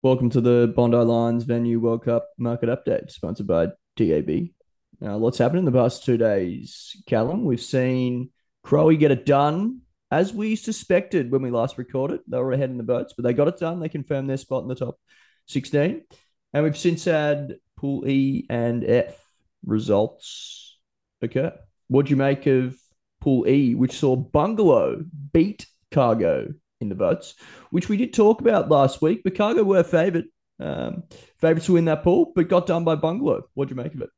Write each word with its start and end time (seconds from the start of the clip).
Welcome 0.00 0.30
to 0.30 0.40
the 0.40 0.72
Bondi 0.76 0.96
Lines 0.96 1.42
Venue 1.42 1.80
World 1.80 2.04
Cup 2.04 2.28
Market 2.38 2.68
Update, 2.68 3.10
sponsored 3.10 3.48
by 3.48 3.66
TAB. 3.96 4.50
Now, 5.00 5.16
lots 5.16 5.38
happened 5.38 5.58
in 5.58 5.64
the 5.64 5.72
past 5.72 6.04
two 6.04 6.16
days, 6.16 7.02
Callum. 7.08 7.44
We've 7.44 7.60
seen 7.60 8.30
Crowe 8.62 8.94
get 8.94 9.10
it 9.10 9.26
done 9.26 9.80
as 10.12 10.32
we 10.32 10.54
suspected 10.54 11.32
when 11.32 11.42
we 11.42 11.50
last 11.50 11.78
recorded. 11.78 12.20
They 12.28 12.38
were 12.38 12.52
ahead 12.52 12.70
in 12.70 12.76
the 12.76 12.84
boats, 12.84 13.14
but 13.16 13.24
they 13.24 13.32
got 13.32 13.48
it 13.48 13.58
done. 13.58 13.80
They 13.80 13.88
confirmed 13.88 14.30
their 14.30 14.36
spot 14.36 14.62
in 14.62 14.68
the 14.68 14.76
top 14.76 15.00
16. 15.46 16.04
And 16.54 16.64
we've 16.64 16.78
since 16.78 17.04
had 17.06 17.56
Pool 17.76 18.06
E 18.06 18.46
and 18.48 18.84
F 18.84 19.20
results 19.66 20.78
occur. 21.22 21.58
What 21.88 22.06
do 22.06 22.10
you 22.10 22.16
make 22.16 22.46
of 22.46 22.76
Pool 23.20 23.48
E, 23.48 23.74
which 23.74 23.98
saw 23.98 24.14
Bungalow 24.14 25.04
beat 25.32 25.66
Cargo 25.90 26.54
in 26.80 26.88
the 26.88 26.94
votes, 26.94 27.34
which 27.70 27.88
we 27.88 27.96
did 27.96 28.12
talk 28.12 28.40
about 28.40 28.68
last 28.68 29.02
week. 29.02 29.22
But 29.24 29.36
Cargo 29.36 29.64
were 29.64 29.82
favourite, 29.82 30.26
um, 30.60 31.04
favourites 31.40 31.66
to 31.66 31.74
win 31.74 31.86
that 31.86 32.02
pool, 32.02 32.32
but 32.34 32.48
got 32.48 32.66
done 32.66 32.84
by 32.84 32.94
Bungalow. 32.94 33.42
What 33.54 33.68
do 33.68 33.72
you 33.72 33.82
make 33.82 33.94
of 33.94 34.02
it? 34.02 34.10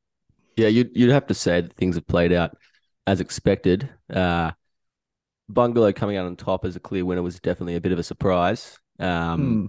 Yeah, 0.57 0.67
you'd 0.67 0.95
you'd 0.95 1.11
have 1.11 1.27
to 1.27 1.33
say 1.33 1.61
that 1.61 1.73
things 1.73 1.95
have 1.95 2.07
played 2.07 2.33
out 2.33 2.57
as 3.07 3.21
expected. 3.21 3.89
Uh, 4.13 4.51
Bungalow 5.49 5.91
coming 5.91 6.17
out 6.17 6.25
on 6.25 6.35
top 6.35 6.65
as 6.65 6.75
a 6.75 6.79
clear 6.79 7.05
winner 7.05 7.23
was 7.23 7.39
definitely 7.39 7.75
a 7.75 7.81
bit 7.81 7.91
of 7.91 7.99
a 7.99 8.03
surprise. 8.03 8.77
Um, 8.99 9.39
hmm. 9.39 9.65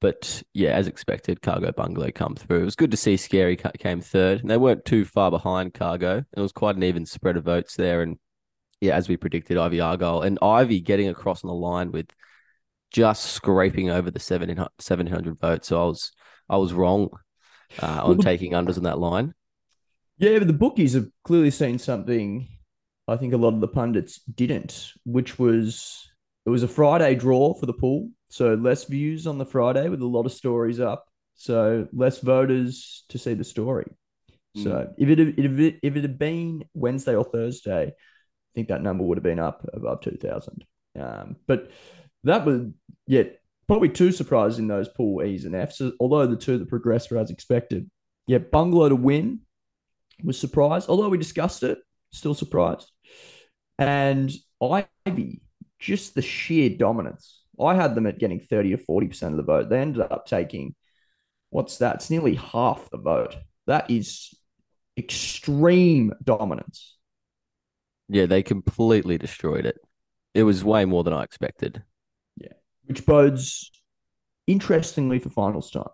But 0.00 0.42
yeah, 0.52 0.70
as 0.70 0.88
expected, 0.88 1.42
Cargo 1.42 1.70
Bungalow 1.70 2.10
come 2.12 2.34
through. 2.34 2.62
It 2.62 2.64
was 2.64 2.76
good 2.76 2.90
to 2.90 2.96
see 2.96 3.16
Scary 3.16 3.56
came 3.56 4.00
third, 4.00 4.40
and 4.40 4.50
they 4.50 4.56
weren't 4.56 4.84
too 4.84 5.04
far 5.04 5.30
behind 5.30 5.74
Cargo. 5.74 6.24
It 6.36 6.40
was 6.40 6.50
quite 6.50 6.74
an 6.74 6.82
even 6.82 7.06
spread 7.06 7.36
of 7.36 7.44
votes 7.44 7.76
there, 7.76 8.02
and 8.02 8.18
yeah, 8.82 8.96
as 8.96 9.08
we 9.08 9.16
predicted, 9.16 9.56
Ivy 9.56 9.78
Argyle 9.78 10.22
and 10.22 10.40
Ivy 10.42 10.80
getting 10.80 11.08
across 11.08 11.44
on 11.44 11.48
the 11.48 11.54
line 11.54 11.92
with 11.92 12.10
just 12.90 13.26
scraping 13.26 13.90
over 13.90 14.10
the 14.10 14.18
700 14.18 15.40
votes. 15.40 15.68
So 15.68 15.80
I 15.80 15.86
was 15.86 16.12
I 16.48 16.56
was 16.56 16.72
wrong 16.72 17.08
uh, 17.80 18.02
on 18.02 18.16
well, 18.16 18.18
taking 18.18 18.52
unders 18.52 18.78
on 18.78 18.82
that 18.82 18.98
line. 18.98 19.34
Yeah, 20.18 20.36
but 20.38 20.48
the 20.48 20.52
bookies 20.52 20.94
have 20.94 21.06
clearly 21.22 21.52
seen 21.52 21.78
something 21.78 22.48
I 23.06 23.16
think 23.16 23.32
a 23.32 23.36
lot 23.36 23.54
of 23.54 23.60
the 23.60 23.68
pundits 23.68 24.18
didn't, 24.22 24.92
which 25.04 25.38
was 25.38 26.10
it 26.44 26.50
was 26.50 26.64
a 26.64 26.68
Friday 26.68 27.14
draw 27.14 27.54
for 27.54 27.66
the 27.66 27.72
pool. 27.72 28.10
So 28.30 28.54
less 28.54 28.82
views 28.84 29.28
on 29.28 29.38
the 29.38 29.46
Friday 29.46 29.90
with 29.90 30.02
a 30.02 30.06
lot 30.06 30.26
of 30.26 30.32
stories 30.32 30.80
up. 30.80 31.04
So 31.36 31.86
less 31.92 32.18
voters 32.18 33.04
to 33.10 33.18
see 33.18 33.34
the 33.34 33.44
story. 33.44 33.86
Mm. 34.56 34.64
So 34.64 34.88
if 34.98 35.08
it, 35.08 35.20
if 35.20 35.58
it 35.60 35.78
if 35.84 35.94
it 35.94 36.02
had 36.02 36.18
been 36.18 36.64
Wednesday 36.74 37.14
or 37.14 37.24
Thursday, 37.24 37.92
think 38.54 38.68
that 38.68 38.82
number 38.82 39.04
would 39.04 39.18
have 39.18 39.24
been 39.24 39.38
up 39.38 39.68
above 39.72 40.00
2,000. 40.02 40.64
Um, 40.98 41.36
but 41.46 41.70
that 42.24 42.44
was, 42.44 42.62
yeah, 43.06 43.24
probably 43.66 43.88
two 43.88 44.12
surprises 44.12 44.58
in 44.58 44.68
those 44.68 44.88
pool 44.88 45.22
E's 45.22 45.44
and 45.44 45.54
F's, 45.54 45.80
although 46.00 46.26
the 46.26 46.36
two 46.36 46.58
that 46.58 46.68
progressed 46.68 47.10
were 47.10 47.18
as 47.18 47.30
expected. 47.30 47.90
Yeah, 48.26 48.38
Bungalow 48.38 48.90
to 48.90 48.96
win 48.96 49.40
was 50.22 50.38
surprised, 50.38 50.88
although 50.88 51.08
we 51.08 51.18
discussed 51.18 51.62
it, 51.62 51.78
still 52.12 52.34
surprised. 52.34 52.90
And 53.78 54.30
Ivy, 54.62 55.42
just 55.78 56.14
the 56.14 56.22
sheer 56.22 56.70
dominance. 56.70 57.40
I 57.60 57.74
had 57.74 57.94
them 57.94 58.06
at 58.06 58.18
getting 58.18 58.40
30 58.40 58.74
or 58.74 58.78
40% 58.78 59.22
of 59.28 59.36
the 59.36 59.42
vote. 59.42 59.68
They 59.68 59.80
ended 59.80 60.02
up 60.02 60.26
taking, 60.26 60.74
what's 61.50 61.78
that? 61.78 61.96
It's 61.96 62.10
nearly 62.10 62.34
half 62.34 62.88
the 62.90 62.98
vote. 62.98 63.36
That 63.66 63.90
is 63.90 64.34
extreme 64.96 66.12
dominance. 66.22 66.96
Yeah, 68.08 68.26
they 68.26 68.42
completely 68.42 69.18
destroyed 69.18 69.66
it. 69.66 69.78
It 70.34 70.42
was 70.44 70.64
way 70.64 70.84
more 70.84 71.04
than 71.04 71.12
I 71.12 71.22
expected. 71.22 71.82
Yeah, 72.36 72.52
which 72.84 73.04
bodes 73.06 73.70
interestingly 74.46 75.18
for 75.18 75.30
finals 75.30 75.70
time. 75.70 75.84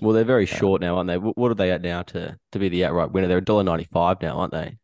Well, 0.00 0.14
they're 0.14 0.24
very 0.24 0.46
short 0.46 0.80
now, 0.80 0.96
aren't 0.96 1.08
they? 1.08 1.16
What 1.16 1.50
are 1.50 1.54
they 1.54 1.70
at 1.72 1.82
now 1.82 2.02
to 2.02 2.38
to 2.52 2.58
be 2.58 2.68
the 2.68 2.84
outright 2.84 3.12
winner? 3.12 3.28
They're 3.28 3.42
$1.95 3.42 4.22
now, 4.22 4.38
aren't 4.38 4.52
they? 4.52 4.78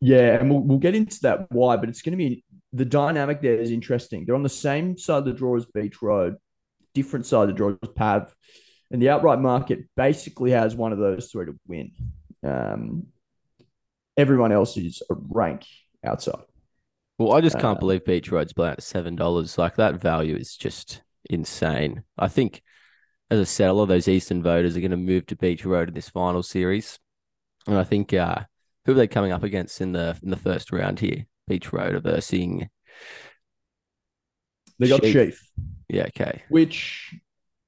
Yeah, 0.00 0.38
and 0.38 0.50
we'll, 0.50 0.60
we'll 0.60 0.78
get 0.78 0.94
into 0.94 1.18
that 1.22 1.50
why, 1.50 1.76
but 1.76 1.88
it's 1.88 2.02
going 2.02 2.12
to 2.12 2.16
be 2.16 2.44
the 2.72 2.84
dynamic 2.84 3.40
there 3.40 3.56
is 3.56 3.70
interesting. 3.70 4.24
They're 4.24 4.34
on 4.34 4.42
the 4.42 4.48
same 4.48 4.96
side 4.96 5.18
of 5.18 5.24
the 5.24 5.32
draw 5.32 5.56
as 5.56 5.66
Beach 5.66 6.00
Road, 6.00 6.36
different 6.94 7.26
side 7.26 7.42
of 7.42 7.48
the 7.48 7.54
draw 7.54 7.74
as 7.82 7.88
Pav, 7.94 8.34
and 8.90 9.02
the 9.02 9.10
outright 9.10 9.40
market 9.40 9.80
basically 9.96 10.52
has 10.52 10.74
one 10.74 10.92
of 10.92 10.98
those 10.98 11.30
three 11.30 11.46
to 11.46 11.58
win. 11.66 11.92
Um, 12.42 13.06
everyone 14.16 14.52
else 14.52 14.76
is 14.76 15.02
a 15.10 15.14
rank 15.14 15.64
outside. 16.04 16.42
Well, 17.18 17.32
I 17.32 17.40
just 17.40 17.58
can't 17.58 17.76
uh, 17.76 17.80
believe 17.80 18.04
Beach 18.04 18.32
Road's 18.32 18.54
out 18.58 18.82
seven 18.82 19.14
dollars. 19.14 19.58
Like 19.58 19.76
that 19.76 20.00
value 20.00 20.36
is 20.36 20.56
just 20.56 21.02
insane. 21.28 22.02
I 22.16 22.28
think, 22.28 22.62
as 23.30 23.40
I 23.40 23.44
said, 23.44 23.68
a 23.68 23.72
lot 23.74 23.82
of 23.82 23.88
those 23.88 24.08
Eastern 24.08 24.42
voters 24.42 24.76
are 24.76 24.80
going 24.80 24.90
to 24.90 24.96
move 24.96 25.26
to 25.26 25.36
Beach 25.36 25.64
Road 25.64 25.88
in 25.88 25.94
this 25.94 26.08
final 26.08 26.42
series, 26.42 26.98
and 27.66 27.76
I 27.76 27.84
think 27.84 28.14
uh, 28.14 28.44
who 28.86 28.92
are 28.92 28.96
they 28.96 29.06
coming 29.06 29.32
up 29.32 29.42
against 29.42 29.80
in 29.80 29.92
the 29.92 30.18
in 30.22 30.30
the 30.30 30.36
first 30.36 30.72
round 30.72 31.00
here? 31.00 31.26
Beach 31.46 31.72
Road 31.72 31.94
are 31.94 32.00
versing. 32.00 32.70
They 34.78 34.88
got 34.88 35.04
Sheaf. 35.04 35.12
Sheaf. 35.12 35.50
Yeah. 35.90 36.06
Okay. 36.06 36.42
Which, 36.48 37.14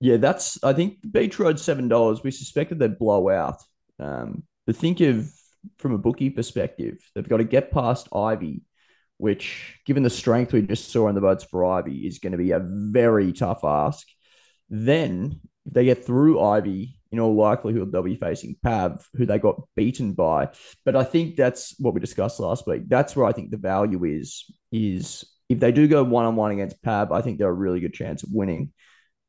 yeah, 0.01 0.17
that's 0.17 0.63
I 0.65 0.73
think 0.73 0.99
Beach 1.13 1.39
Road 1.39 1.61
seven 1.61 1.89
dollars. 1.89 2.23
We 2.23 2.31
suspected 2.31 2.79
they'd 2.79 2.99
blow 2.99 3.29
out. 3.29 3.63
Um, 3.99 4.45
but 4.67 4.77
think 4.77 5.01
of 5.01 5.31
from 5.79 5.93
a 5.93 5.99
bookie 5.99 6.31
perspective, 6.31 6.99
they've 7.15 7.29
got 7.29 7.39
to 7.39 7.45
get 7.45 7.71
past 7.71 8.09
Ivy, 8.15 8.63
which, 9.19 9.79
given 9.87 10.03
the 10.03 10.11
strength 10.11 10.53
we 10.53 10.63
just 10.63 10.91
saw 10.91 11.09
in 11.09 11.15
the 11.15 11.21
votes 11.21 11.45
for 11.45 11.65
Ivy, 11.65 12.07
is 12.07 12.19
going 12.19 12.33
to 12.33 12.39
be 12.39 12.51
a 12.53 12.61
very 12.61 13.33
tough 13.33 13.65
ask. 13.65 14.07
Then, 14.69 15.41
if 15.67 15.73
they 15.73 15.85
get 15.85 16.05
through 16.05 16.41
Ivy, 16.41 16.99
in 17.13 17.21
all 17.21 17.35
likelihood, 17.35 17.93
they'll 17.93 18.03
be 18.03 18.17
facing 18.17 18.57
Pav, 18.63 19.07
who 19.15 19.27
they 19.27 19.39
got 19.39 19.63
beaten 19.77 20.15
by. 20.15 20.49
But 20.85 20.97
I 20.97 21.05
think 21.05 21.37
that's 21.37 21.79
what 21.79 21.95
we 21.95 22.01
discussed 22.01 22.41
last 22.41 22.67
week. 22.67 22.89
That's 22.89 23.15
where 23.15 23.27
I 23.27 23.33
think 23.33 23.51
the 23.51 23.59
value 23.59 24.05
is. 24.05 24.45
Is 24.73 25.25
if 25.49 25.61
they 25.61 25.73
do 25.73 25.87
go 25.87 26.03
one 26.03 26.25
on 26.25 26.37
one 26.37 26.53
against 26.53 26.83
Pav, 26.83 27.13
I 27.13 27.21
think 27.21 27.39
they're 27.39 27.49
a 27.49 27.53
really 27.53 27.81
good 27.81 27.93
chance 27.93 28.23
of 28.23 28.31
winning, 28.33 28.73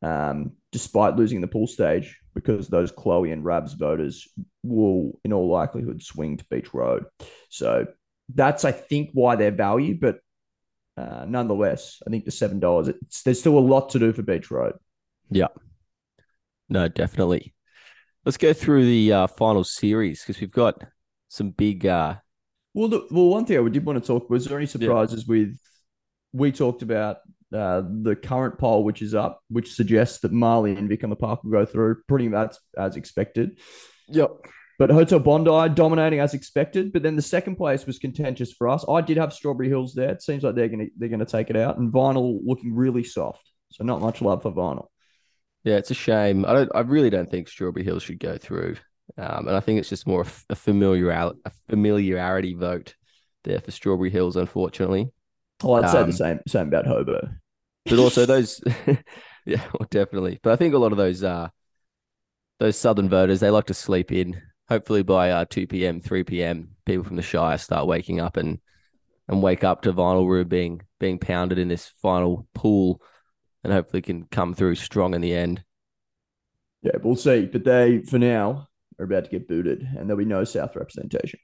um, 0.01 0.53
despite 0.71 1.17
losing 1.17 1.41
the 1.41 1.47
pool 1.47 1.67
stage 1.67 2.17
because 2.33 2.67
those 2.67 2.91
Chloe 2.91 3.31
and 3.31 3.45
Rabs 3.45 3.73
voters 3.73 4.27
will, 4.63 5.19
in 5.23 5.33
all 5.33 5.49
likelihood, 5.49 6.01
swing 6.01 6.37
to 6.37 6.45
Beach 6.45 6.73
Road. 6.73 7.05
So 7.49 7.87
that's, 8.33 8.65
I 8.65 8.71
think, 8.71 9.11
why 9.13 9.35
they're 9.35 9.51
value. 9.51 9.97
But 9.99 10.19
uh, 10.97 11.25
nonetheless, 11.27 12.01
I 12.05 12.09
think 12.09 12.25
the 12.25 12.31
seven 12.31 12.59
dollars. 12.59 12.89
There's 13.23 13.39
still 13.39 13.57
a 13.57 13.59
lot 13.59 13.89
to 13.91 13.99
do 13.99 14.13
for 14.13 14.21
Beach 14.21 14.51
Road. 14.51 14.73
Yeah. 15.29 15.47
No, 16.69 16.87
definitely. 16.87 17.53
Let's 18.25 18.37
go 18.37 18.53
through 18.53 18.85
the 18.85 19.13
uh, 19.13 19.27
final 19.27 19.63
series 19.63 20.21
because 20.21 20.39
we've 20.39 20.51
got 20.51 20.81
some 21.27 21.51
big. 21.51 21.85
Uh... 21.85 22.15
Well, 22.73 22.87
the, 22.87 23.05
well, 23.11 23.27
one 23.27 23.45
thing 23.45 23.59
I 23.59 23.69
did 23.69 23.85
want 23.85 24.01
to 24.01 24.07
talk 24.07 24.29
was 24.29 24.45
there 24.45 24.57
any 24.57 24.65
surprises 24.65 25.25
yeah. 25.27 25.31
with? 25.31 25.59
We 26.31 26.51
talked 26.51 26.81
about 26.81 27.17
uh, 27.53 27.83
the 28.01 28.15
current 28.15 28.57
poll, 28.57 28.83
which 28.83 29.01
is 29.01 29.13
up, 29.13 29.41
which 29.49 29.73
suggests 29.73 30.19
that 30.19 30.31
Marley 30.31 30.75
and 30.75 30.89
Vic 30.89 31.03
on 31.03 31.09
the 31.09 31.15
Park 31.15 31.43
will 31.43 31.51
go 31.51 31.65
through 31.65 32.01
pretty 32.07 32.27
much 32.27 32.55
as 32.77 32.95
expected. 32.95 33.59
Yep. 34.09 34.31
But 34.79 34.89
Hotel 34.89 35.19
Bondi 35.19 35.73
dominating 35.75 36.19
as 36.19 36.33
expected. 36.33 36.91
But 36.91 37.03
then 37.03 37.15
the 37.15 37.21
second 37.21 37.55
place 37.57 37.85
was 37.85 37.99
contentious 37.99 38.51
for 38.51 38.67
us. 38.67 38.83
I 38.89 39.01
did 39.01 39.17
have 39.17 39.31
Strawberry 39.31 39.69
Hills 39.69 39.93
there. 39.93 40.09
It 40.09 40.23
seems 40.23 40.43
like 40.43 40.55
they're 40.55 40.67
gonna 40.67 40.87
they're 40.97 41.09
gonna 41.09 41.25
take 41.25 41.49
it 41.49 41.55
out, 41.55 41.77
and 41.77 41.93
Vinyl 41.93 42.39
looking 42.43 42.73
really 42.73 43.03
soft. 43.03 43.47
So 43.69 43.83
not 43.83 44.01
much 44.01 44.21
love 44.21 44.41
for 44.41 44.51
Vinyl. 44.51 44.87
Yeah, 45.63 45.75
it's 45.75 45.91
a 45.91 45.95
shame. 45.95 46.43
I 46.45 46.53
don't. 46.53 46.71
I 46.73 46.81
really 46.81 47.09
don't 47.09 47.29
think 47.29 47.47
Strawberry 47.47 47.85
Hills 47.85 48.03
should 48.03 48.19
go 48.19 48.37
through, 48.37 48.77
um, 49.17 49.47
and 49.47 49.55
I 49.55 49.59
think 49.59 49.79
it's 49.79 49.89
just 49.89 50.07
more 50.07 50.25
a 50.49 50.55
familiar 50.55 51.11
a 51.11 51.33
familiarity 51.69 52.55
vote 52.55 52.95
there 53.43 53.59
for 53.59 53.71
Strawberry 53.71 54.09
Hills. 54.09 54.35
Unfortunately. 54.35 55.13
Oh, 55.63 55.73
I'd 55.73 55.85
um, 55.85 55.91
say 55.91 55.97
the 55.99 56.03
um, 56.05 56.11
same 56.11 56.39
same 56.47 56.67
about 56.67 56.87
Hobo 56.87 57.29
but 57.85 57.99
also 57.99 58.25
those, 58.25 58.61
yeah, 59.45 59.63
well, 59.73 59.87
definitely. 59.89 60.39
But 60.41 60.53
I 60.53 60.55
think 60.55 60.73
a 60.73 60.77
lot 60.77 60.91
of 60.91 60.97
those, 60.97 61.23
uh, 61.23 61.49
those 62.59 62.77
southern 62.77 63.09
voters, 63.09 63.39
they 63.39 63.49
like 63.49 63.65
to 63.65 63.73
sleep 63.73 64.11
in. 64.11 64.41
Hopefully 64.69 65.03
by 65.03 65.31
uh, 65.31 65.45
two 65.49 65.67
p.m., 65.67 65.99
three 65.99 66.23
p.m., 66.23 66.69
people 66.85 67.03
from 67.03 67.17
the 67.17 67.21
Shire 67.21 67.57
start 67.57 67.85
waking 67.85 68.21
up 68.21 68.37
and 68.37 68.59
and 69.27 69.41
wake 69.41 69.63
up 69.63 69.81
to 69.81 69.93
Vinyl 69.93 70.27
Roo 70.27 70.45
being 70.45 70.81
being 70.99 71.19
pounded 71.19 71.59
in 71.59 71.67
this 71.67 71.91
final 72.01 72.47
pool, 72.53 73.01
and 73.63 73.73
hopefully 73.73 74.01
can 74.01 74.23
come 74.31 74.53
through 74.53 74.75
strong 74.75 75.13
in 75.13 75.21
the 75.21 75.33
end. 75.33 75.63
Yeah, 76.81 76.93
we'll 77.03 77.17
see. 77.17 77.45
But 77.45 77.65
they, 77.65 77.99
for 77.99 78.19
now, 78.19 78.69
are 78.97 79.05
about 79.05 79.25
to 79.25 79.29
get 79.29 79.49
booted, 79.49 79.81
and 79.81 80.09
there'll 80.09 80.17
be 80.17 80.25
no 80.25 80.45
South 80.45 80.75
representation. 80.77 81.39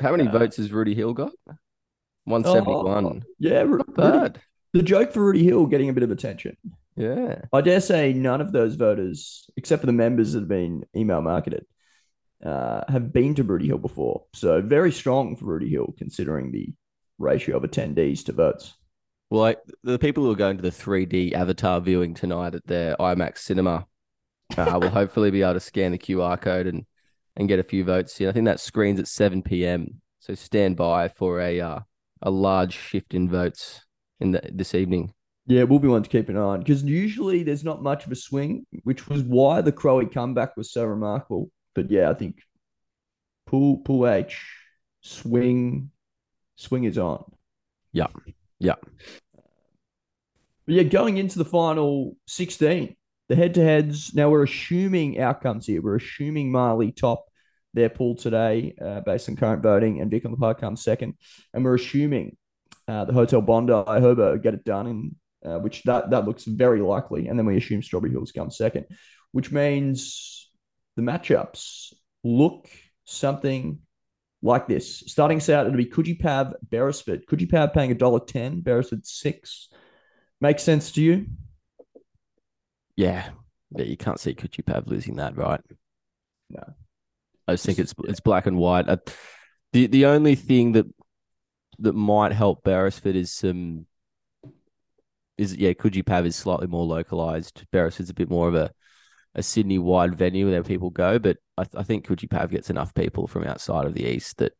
How 0.00 0.10
many 0.10 0.28
uh, 0.28 0.32
votes 0.32 0.58
has 0.58 0.72
Rooty 0.72 0.94
Hill 0.94 1.14
got? 1.14 1.32
One 2.24 2.44
seventy 2.44 2.74
one. 2.74 3.06
Oh, 3.06 3.20
yeah, 3.38 3.62
not 3.62 3.94
bad 3.94 4.42
the 4.72 4.82
joke 4.82 5.12
for 5.12 5.24
Rooty 5.24 5.44
Hill 5.44 5.66
getting 5.66 5.88
a 5.88 5.92
bit 5.92 6.02
of 6.02 6.10
attention. 6.10 6.56
Yeah. 6.96 7.42
I 7.52 7.60
dare 7.60 7.80
say 7.80 8.12
none 8.12 8.40
of 8.40 8.52
those 8.52 8.74
voters, 8.74 9.48
except 9.56 9.80
for 9.80 9.86
the 9.86 9.92
members 9.92 10.32
that 10.32 10.40
have 10.40 10.48
been 10.48 10.84
email 10.94 11.22
marketed, 11.22 11.64
uh, 12.44 12.82
have 12.88 13.12
been 13.12 13.34
to 13.36 13.42
Rooty 13.42 13.66
Hill 13.66 13.78
before. 13.78 14.24
So 14.34 14.60
very 14.60 14.92
strong 14.92 15.36
for 15.36 15.46
Rooty 15.46 15.68
Hill 15.68 15.94
considering 15.98 16.52
the 16.52 16.72
ratio 17.18 17.56
of 17.56 17.62
attendees 17.62 18.24
to 18.26 18.32
votes. 18.32 18.74
Well, 19.30 19.42
like 19.42 19.60
the 19.84 19.98
people 19.98 20.24
who 20.24 20.32
are 20.32 20.36
going 20.36 20.56
to 20.56 20.62
the 20.62 20.70
3D 20.70 21.32
avatar 21.34 21.80
viewing 21.80 22.14
tonight 22.14 22.54
at 22.54 22.66
their 22.66 22.96
IMAX 22.96 23.38
cinema, 23.38 23.86
uh, 24.56 24.78
we'll 24.80 24.90
hopefully 24.90 25.30
be 25.30 25.42
able 25.42 25.54
to 25.54 25.60
scan 25.60 25.92
the 25.92 25.98
QR 25.98 26.40
code 26.40 26.66
and 26.66 26.84
and 27.36 27.48
get 27.48 27.60
a 27.60 27.64
few 27.64 27.84
votes 27.84 28.20
in. 28.20 28.28
I 28.28 28.32
think 28.32 28.46
that 28.46 28.58
screens 28.58 28.98
at 28.98 29.06
7 29.06 29.42
p.m. 29.42 30.00
So 30.18 30.34
stand 30.34 30.76
by 30.76 31.08
for 31.08 31.40
a 31.40 31.60
uh, 31.60 31.78
a 32.22 32.30
large 32.30 32.76
shift 32.76 33.14
in 33.14 33.28
votes 33.28 33.82
in 34.20 34.32
the, 34.32 34.42
this 34.52 34.74
evening. 34.74 35.12
Yeah, 35.46 35.64
we'll 35.64 35.78
be 35.78 35.88
one 35.88 36.02
to 36.02 36.08
keep 36.08 36.28
an 36.28 36.36
eye 36.36 36.40
on 36.40 36.60
because 36.60 36.82
usually 36.84 37.42
there's 37.42 37.64
not 37.64 37.82
much 37.82 38.06
of 38.06 38.12
a 38.12 38.16
swing, 38.16 38.66
which 38.84 39.08
was 39.08 39.22
why 39.22 39.60
the 39.60 39.72
Crowy 39.72 40.12
comeback 40.12 40.56
was 40.56 40.70
so 40.70 40.84
remarkable. 40.84 41.50
But 41.74 41.90
yeah, 41.90 42.10
I 42.10 42.14
think 42.14 42.42
pool 43.46 43.78
pool 43.78 44.06
H 44.06 44.44
swing 45.00 45.90
swing 46.56 46.84
is 46.84 46.98
on. 46.98 47.24
Yeah, 47.92 48.06
yeah. 48.58 48.76
But 50.66 50.74
yeah, 50.74 50.82
going 50.84 51.16
into 51.16 51.38
the 51.38 51.44
final 51.44 52.16
16, 52.28 52.94
the 53.28 53.36
head 53.36 53.54
to 53.54 53.64
heads. 53.64 54.14
Now 54.14 54.28
we're 54.30 54.44
assuming 54.44 55.18
outcomes 55.18 55.66
here. 55.66 55.82
We're 55.82 55.96
assuming 55.96 56.52
Marley 56.52 56.92
top 56.92 57.24
their 57.74 57.88
pool 57.88 58.14
today 58.14 58.74
uh, 58.80 59.00
based 59.00 59.28
on 59.28 59.36
current 59.36 59.62
voting, 59.62 60.00
and 60.00 60.10
Vic 60.10 60.24
on 60.24 60.30
the 60.30 60.36
Park 60.36 60.60
comes 60.60 60.82
second. 60.82 61.14
And 61.54 61.64
we're 61.64 61.76
assuming 61.76 62.36
uh, 62.90 63.04
the 63.04 63.12
Hotel 63.12 63.40
Bondi 63.40 63.72
Hobo 63.72 64.36
get 64.36 64.54
it 64.54 64.64
done, 64.64 64.86
in, 64.86 65.16
uh, 65.44 65.58
which 65.58 65.82
that, 65.84 66.10
that 66.10 66.26
looks 66.26 66.44
very 66.44 66.80
likely. 66.80 67.28
And 67.28 67.38
then 67.38 67.46
we 67.46 67.56
assume 67.56 67.82
Strawberry 67.82 68.10
Hills 68.10 68.32
comes 68.32 68.56
second, 68.56 68.86
which 69.32 69.52
means 69.52 70.50
the 70.96 71.02
matchups 71.02 71.92
look 72.24 72.68
something 73.04 73.78
like 74.42 74.66
this. 74.66 75.04
Starting 75.06 75.36
us 75.36 75.48
out, 75.48 75.66
it'll 75.66 75.76
be 75.76 75.86
Coogee 75.86 76.18
Pav, 76.18 76.54
Beresford. 76.68 77.26
Coogee 77.26 77.50
Pav 77.50 77.72
paying 77.72 77.94
$1.10, 77.94 78.64
Beresford 78.64 79.06
6 79.06 79.68
Makes 80.40 80.62
sense 80.62 80.90
to 80.92 81.02
you? 81.02 81.26
Yeah. 82.96 83.28
Yeah, 83.76 83.84
you 83.84 83.96
can't 83.96 84.18
see 84.18 84.34
Coogee 84.34 84.64
Pav 84.64 84.86
losing 84.86 85.16
that, 85.16 85.36
right? 85.36 85.60
No. 86.48 86.64
I 87.46 87.52
just 87.52 87.66
think 87.66 87.78
it's 87.78 87.94
it's 88.04 88.20
black 88.20 88.46
and 88.46 88.56
white. 88.56 88.88
Uh, 88.88 88.96
the 89.72 89.86
the 89.86 90.06
only 90.06 90.34
thing 90.34 90.72
that 90.72 90.86
that 91.80 91.94
might 91.94 92.32
help 92.32 92.62
Beresford 92.62 93.16
is 93.16 93.32
some 93.32 93.86
is 95.36 95.56
yeah, 95.56 95.72
Coogee 95.72 96.04
Pav 96.04 96.26
is 96.26 96.36
slightly 96.36 96.66
more 96.66 96.84
localized. 96.84 97.64
Beresford's 97.72 98.10
a 98.10 98.14
bit 98.14 98.30
more 98.30 98.48
of 98.48 98.54
a 98.54 98.70
a 99.34 99.42
Sydney 99.42 99.78
wide 99.78 100.16
venue 100.16 100.50
where 100.50 100.62
people 100.62 100.90
go, 100.90 101.18
but 101.18 101.36
I, 101.56 101.62
th- 101.62 101.80
I 101.80 101.84
think 101.84 102.06
Coogee 102.06 102.28
Pav 102.28 102.50
gets 102.50 102.68
enough 102.68 102.92
people 102.94 103.28
from 103.28 103.44
outside 103.44 103.86
of 103.86 103.94
the 103.94 104.04
east 104.04 104.38
that 104.38 104.52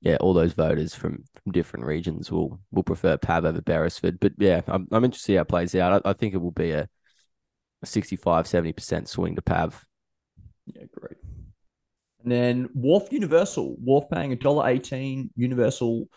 yeah, 0.00 0.16
all 0.20 0.34
those 0.34 0.52
voters 0.52 0.94
from, 0.94 1.24
from 1.42 1.52
different 1.52 1.86
regions 1.86 2.30
will 2.30 2.60
will 2.70 2.82
prefer 2.82 3.16
Pav 3.16 3.44
over 3.44 3.60
Beresford. 3.60 4.20
But 4.20 4.32
yeah, 4.38 4.60
I'm 4.66 4.86
I'm 4.92 5.04
interested 5.04 5.26
to 5.26 5.32
see 5.32 5.34
how 5.36 5.42
it 5.42 5.48
plays 5.48 5.74
out. 5.74 6.04
I, 6.04 6.10
I 6.10 6.12
think 6.12 6.34
it 6.34 6.42
will 6.42 6.52
be 6.52 6.72
a, 6.72 6.88
a 7.82 7.86
65 7.86 8.46
70% 8.46 9.08
swing 9.08 9.36
to 9.36 9.42
Pav. 9.42 9.84
Yeah, 10.66 10.84
great. 10.98 11.16
And 12.22 12.32
then 12.32 12.68
Wharf 12.74 13.12
Universal, 13.12 13.76
Wharf 13.78 14.06
paying 14.10 14.32
a 14.32 14.36
dollar 14.36 14.68
eighteen, 14.68 15.30
Universal 15.36 16.08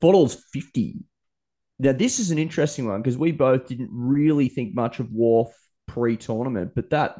dollars 0.00 0.44
fifty. 0.52 0.96
Now 1.78 1.92
this 1.92 2.18
is 2.18 2.30
an 2.30 2.38
interesting 2.38 2.88
one 2.88 3.02
because 3.02 3.18
we 3.18 3.32
both 3.32 3.68
didn't 3.68 3.90
really 3.92 4.48
think 4.48 4.74
much 4.74 5.00
of 5.00 5.10
Wharf 5.12 5.48
pre-tournament, 5.86 6.72
but 6.74 6.90
that 6.90 7.16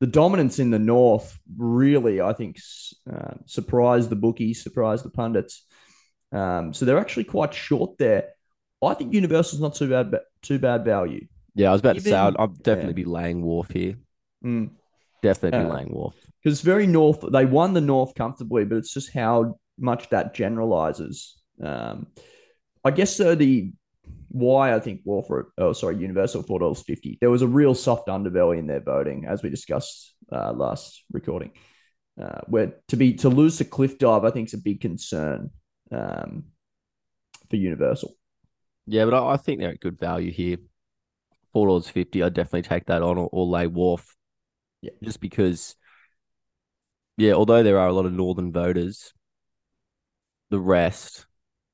the 0.00 0.06
dominance 0.06 0.58
in 0.58 0.70
the 0.70 0.78
north 0.78 1.38
really, 1.56 2.20
I 2.20 2.32
think, 2.34 2.58
uh, 3.10 3.34
surprised 3.46 4.10
the 4.10 4.16
bookies, 4.16 4.62
surprised 4.62 5.04
the 5.04 5.10
pundits. 5.10 5.64
Um, 6.32 6.74
so 6.74 6.84
they're 6.84 6.98
actually 6.98 7.24
quite 7.24 7.54
short 7.54 7.96
there. 7.98 8.30
I 8.84 8.92
think 8.94 9.14
Universal's 9.14 9.62
not 9.62 9.74
too 9.74 9.88
bad, 9.88 10.14
too 10.42 10.58
bad 10.58 10.84
value. 10.84 11.26
Yeah, 11.54 11.70
I 11.70 11.72
was 11.72 11.80
about 11.80 11.96
Even, 11.96 12.04
to 12.04 12.10
say 12.10 12.16
I'd, 12.16 12.36
I'd 12.36 12.62
definitely 12.62 13.00
yeah. 13.00 13.04
be 13.06 13.10
laying 13.10 13.42
Wharf 13.42 13.70
here. 13.70 13.94
Mm. 14.44 14.70
Definitely 15.22 15.70
uh, 15.70 15.74
laying 15.74 15.88
Wharf 15.88 16.14
because 16.42 16.58
it's 16.58 16.64
very 16.64 16.86
north. 16.86 17.24
They 17.32 17.46
won 17.46 17.72
the 17.72 17.80
north 17.80 18.14
comfortably, 18.14 18.66
but 18.66 18.76
it's 18.76 18.92
just 18.92 19.14
how 19.14 19.58
much 19.78 20.10
that 20.10 20.34
generalizes. 20.34 21.40
Um, 21.62 22.08
I 22.84 22.90
guess 22.90 23.16
so. 23.16 23.34
The 23.34 23.72
why 24.28 24.74
I 24.74 24.80
think 24.80 25.00
Warford, 25.04 25.46
oh 25.58 25.72
sorry, 25.72 25.96
Universal 25.96 26.42
four 26.42 26.58
dollars 26.58 26.82
fifty. 26.82 27.18
There 27.20 27.30
was 27.30 27.42
a 27.42 27.48
real 27.48 27.74
soft 27.74 28.08
underbelly 28.08 28.58
in 28.58 28.66
their 28.66 28.80
voting, 28.80 29.24
as 29.26 29.42
we 29.42 29.50
discussed 29.50 30.14
uh, 30.30 30.52
last 30.52 31.04
recording. 31.12 31.52
Uh, 32.20 32.40
where 32.46 32.74
to 32.88 32.96
be 32.96 33.14
to 33.14 33.28
lose 33.28 33.58
to 33.58 33.64
cliff 33.64 33.98
dive, 33.98 34.24
I 34.24 34.30
think 34.30 34.48
is 34.48 34.54
a 34.54 34.58
big 34.58 34.80
concern 34.80 35.50
um, 35.92 36.44
for 37.50 37.56
Universal. 37.56 38.14
Yeah, 38.86 39.04
but 39.04 39.14
I, 39.14 39.34
I 39.34 39.36
think 39.36 39.60
they're 39.60 39.70
at 39.70 39.80
good 39.80 39.98
value 39.98 40.32
here. 40.32 40.58
Four 41.52 41.66
dollars 41.68 41.88
fifty. 41.88 42.22
I'd 42.22 42.34
definitely 42.34 42.62
take 42.62 42.86
that 42.86 43.02
on 43.02 43.18
or, 43.18 43.28
or 43.32 43.46
lay 43.46 43.66
Wharf. 43.66 44.16
Yeah, 44.82 44.92
just 45.02 45.20
because 45.20 45.76
yeah, 47.16 47.32
although 47.32 47.62
there 47.62 47.78
are 47.78 47.88
a 47.88 47.92
lot 47.92 48.06
of 48.06 48.12
northern 48.12 48.52
voters, 48.52 49.12
the 50.50 50.60
rest 50.60 51.25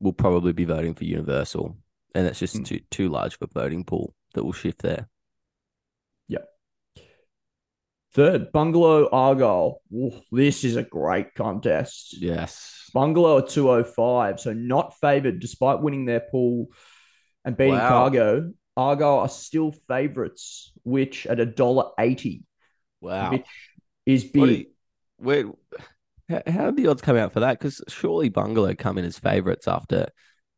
will 0.02 0.12
probably 0.12 0.52
be 0.52 0.64
voting 0.64 0.94
for 0.94 1.04
Universal, 1.04 1.76
and 2.14 2.26
that's 2.26 2.38
just 2.38 2.56
mm. 2.56 2.66
too 2.66 2.80
too 2.90 3.08
large 3.08 3.34
of 3.40 3.48
a 3.48 3.60
voting 3.60 3.84
pool 3.84 4.14
that 4.34 4.44
will 4.44 4.52
shift 4.52 4.82
there. 4.82 5.08
Yep. 6.28 6.48
Third, 8.14 8.52
Bungalow 8.52 9.08
Argyle. 9.10 9.80
Ooh, 9.94 10.20
this 10.30 10.64
is 10.64 10.76
a 10.76 10.82
great 10.82 11.34
contest. 11.34 12.20
Yes. 12.20 12.90
Bungalow 12.92 13.38
at 13.38 13.48
205, 13.48 14.40
so 14.40 14.52
not 14.52 14.98
favored 15.00 15.40
despite 15.40 15.80
winning 15.80 16.04
their 16.04 16.20
pool 16.20 16.66
and 17.44 17.56
beating 17.56 17.74
wow. 17.74 17.88
Cargo. 17.88 18.52
Argyle 18.76 19.20
are 19.20 19.28
still 19.28 19.72
favorites, 19.88 20.72
which 20.82 21.26
at 21.26 21.40
a 21.40 21.46
dollar 21.46 21.90
eighty. 21.98 22.44
Wow. 23.00 23.32
Which 23.32 23.46
is 24.06 24.24
big 24.24 24.68
wait, 25.22 25.46
how 26.46 26.66
did 26.66 26.76
the 26.76 26.88
odds 26.88 27.02
come 27.02 27.16
out 27.16 27.32
for 27.32 27.40
that? 27.40 27.58
Because 27.58 27.82
surely 27.88 28.28
Bungalow 28.28 28.74
come 28.74 28.98
in 28.98 29.04
as 29.04 29.18
favourites 29.18 29.68
after 29.68 30.08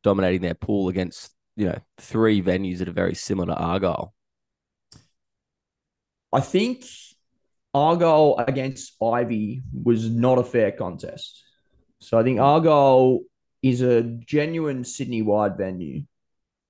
dominating 0.02 0.42
their 0.42 0.54
pool 0.54 0.88
against 0.88 1.34
you 1.56 1.66
know 1.66 1.78
three 1.98 2.42
venues 2.42 2.78
that 2.78 2.88
are 2.88 2.92
very 2.92 3.14
similar 3.14 3.54
to 3.54 3.56
Argyle. 3.56 4.14
I 6.32 6.40
think 6.40 6.84
Argyle 7.72 8.36
against 8.46 8.94
Ivy 9.02 9.62
was 9.72 10.08
not 10.08 10.38
a 10.38 10.44
fair 10.44 10.72
contest. 10.72 11.42
So 12.00 12.18
I 12.18 12.22
think 12.22 12.40
Argyle 12.40 13.20
is 13.62 13.82
a 13.82 14.02
genuine 14.02 14.84
Sydney 14.84 15.22
wide 15.22 15.56
venue 15.56 16.02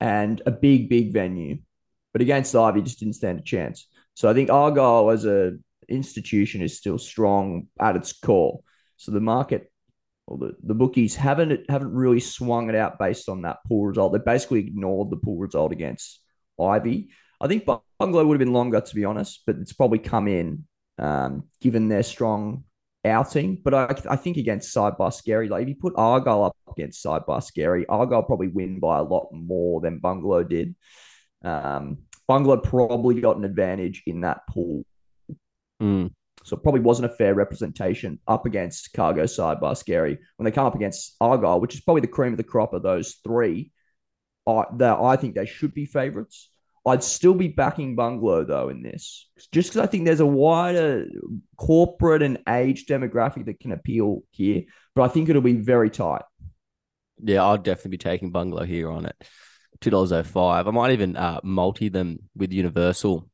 and 0.00 0.40
a 0.46 0.50
big, 0.50 0.88
big 0.88 1.12
venue. 1.12 1.58
But 2.12 2.22
against 2.22 2.54
Ivy, 2.54 2.82
just 2.82 3.00
didn't 3.00 3.14
stand 3.14 3.40
a 3.40 3.42
chance. 3.42 3.88
So 4.14 4.28
I 4.28 4.34
think 4.34 4.50
Argyle 4.50 5.10
as 5.10 5.24
a 5.24 5.52
institution 5.88 6.62
is 6.62 6.76
still 6.76 6.98
strong 6.98 7.66
at 7.80 7.96
its 7.96 8.12
core. 8.12 8.61
So 8.96 9.12
the 9.12 9.20
market 9.20 9.70
or 10.26 10.38
the, 10.38 10.56
the 10.62 10.74
bookies 10.74 11.14
haven't 11.16 11.68
haven't 11.68 11.92
really 11.92 12.20
swung 12.20 12.68
it 12.68 12.74
out 12.74 12.98
based 12.98 13.28
on 13.28 13.42
that 13.42 13.58
pool 13.66 13.86
result. 13.86 14.12
They 14.12 14.18
basically 14.18 14.60
ignored 14.60 15.10
the 15.10 15.16
pool 15.16 15.38
result 15.38 15.72
against 15.72 16.20
Ivy. 16.60 17.10
I 17.40 17.48
think 17.48 17.66
Bungalow 17.98 18.24
would 18.24 18.34
have 18.34 18.46
been 18.46 18.54
longer 18.54 18.80
to 18.80 18.94
be 18.94 19.04
honest, 19.04 19.42
but 19.46 19.56
it's 19.56 19.72
probably 19.72 19.98
come 19.98 20.28
in 20.28 20.64
um, 20.98 21.44
given 21.60 21.88
their 21.88 22.02
strong 22.02 22.64
outing. 23.04 23.60
But 23.62 23.74
I, 23.74 24.12
I 24.12 24.16
think 24.16 24.36
against 24.36 24.72
Side 24.72 24.96
by 24.96 25.10
Scary, 25.10 25.48
like 25.48 25.62
if 25.62 25.68
you 25.68 25.74
put 25.74 25.94
Argyle 25.96 26.44
up 26.44 26.56
against 26.70 27.02
Side 27.02 27.26
by 27.26 27.40
Scary, 27.40 27.86
Argyle 27.86 28.22
probably 28.22 28.48
win 28.48 28.80
by 28.80 28.98
a 28.98 29.02
lot 29.02 29.28
more 29.32 29.80
than 29.80 29.98
Bungalow 29.98 30.44
did. 30.44 30.74
Um, 31.42 32.04
Bungalow 32.26 32.56
probably 32.58 33.20
got 33.20 33.36
an 33.36 33.44
advantage 33.44 34.02
in 34.06 34.22
that 34.22 34.46
pool 34.48 34.84
Mm. 35.82 36.10
So 36.44 36.56
it 36.56 36.62
probably 36.62 36.82
wasn't 36.82 37.10
a 37.10 37.16
fair 37.16 37.34
representation 37.34 38.20
up 38.28 38.44
against 38.44 38.92
Cargo 38.92 39.24
Side 39.26 39.60
by 39.60 39.72
Scary. 39.72 40.18
When 40.36 40.44
they 40.44 40.50
come 40.50 40.66
up 40.66 40.74
against 40.74 41.16
Argyle, 41.20 41.60
which 41.60 41.74
is 41.74 41.80
probably 41.80 42.02
the 42.02 42.06
cream 42.06 42.32
of 42.32 42.36
the 42.36 42.44
crop 42.44 42.74
of 42.74 42.82
those 42.82 43.14
three, 43.24 43.72
I, 44.46 44.64
that 44.76 44.98
I 44.98 45.16
think 45.16 45.34
they 45.34 45.46
should 45.46 45.72
be 45.72 45.86
favourites. 45.86 46.50
I'd 46.86 47.02
still 47.02 47.32
be 47.32 47.48
backing 47.48 47.96
Bungalow 47.96 48.44
though 48.44 48.68
in 48.68 48.82
this, 48.82 49.26
just 49.52 49.70
because 49.70 49.82
I 49.82 49.86
think 49.86 50.04
there's 50.04 50.20
a 50.20 50.26
wider 50.26 51.06
corporate 51.56 52.22
and 52.22 52.38
age 52.46 52.84
demographic 52.84 53.46
that 53.46 53.58
can 53.58 53.72
appeal 53.72 54.20
here. 54.30 54.64
But 54.94 55.04
I 55.04 55.08
think 55.08 55.30
it'll 55.30 55.40
be 55.40 55.54
very 55.54 55.88
tight. 55.88 56.24
Yeah, 57.22 57.42
I'll 57.42 57.56
definitely 57.56 57.92
be 57.92 57.98
taking 57.98 58.32
Bungalow 58.32 58.64
here 58.64 58.90
on 58.90 59.06
it. 59.06 59.16
Two 59.80 59.88
dollars 59.88 60.12
oh 60.12 60.22
five. 60.22 60.68
I 60.68 60.72
might 60.72 60.92
even 60.92 61.16
uh, 61.16 61.40
multi 61.42 61.88
them 61.88 62.18
with 62.36 62.52
Universal 62.52 63.30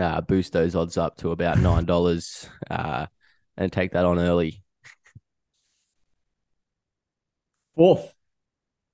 uh, 0.00 0.20
boost 0.20 0.52
those 0.52 0.74
odds 0.74 0.96
up 0.96 1.16
to 1.18 1.30
about 1.30 1.58
nine 1.58 1.84
dollars 1.84 2.48
uh, 2.70 3.06
and 3.56 3.72
take 3.72 3.92
that 3.92 4.04
on 4.04 4.18
early. 4.18 4.62
Fourth, 7.74 8.14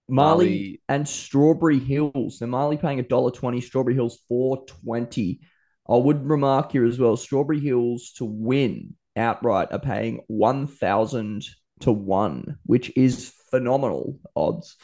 Marley, 0.09 0.47
Marley, 0.47 0.83
and 0.89 1.09
Strawberry 1.09 1.79
Hills. 1.79 2.41
Now 2.41 2.49
Marley 2.49 2.77
paying 2.77 3.01
a 3.01 3.03
dollar 3.03 3.31
twenty, 3.31 3.61
Strawberry 3.61 3.95
Hills 3.95 4.19
four 4.29 4.65
twenty. 4.67 5.41
I 5.89 5.97
would 5.97 6.29
remark 6.29 6.73
here 6.73 6.85
as 6.85 6.99
well: 6.99 7.17
Strawberry 7.17 7.61
Hills 7.61 8.13
to 8.17 8.25
win 8.25 8.95
outright 9.17 9.69
are 9.73 9.79
paying 9.79 10.23
one 10.27 10.67
thousand 10.67 11.45
to 11.81 11.93
one, 11.93 12.59
which 12.65 12.93
is 12.97 13.33
phenomenal 13.51 14.19
odds. 14.35 14.77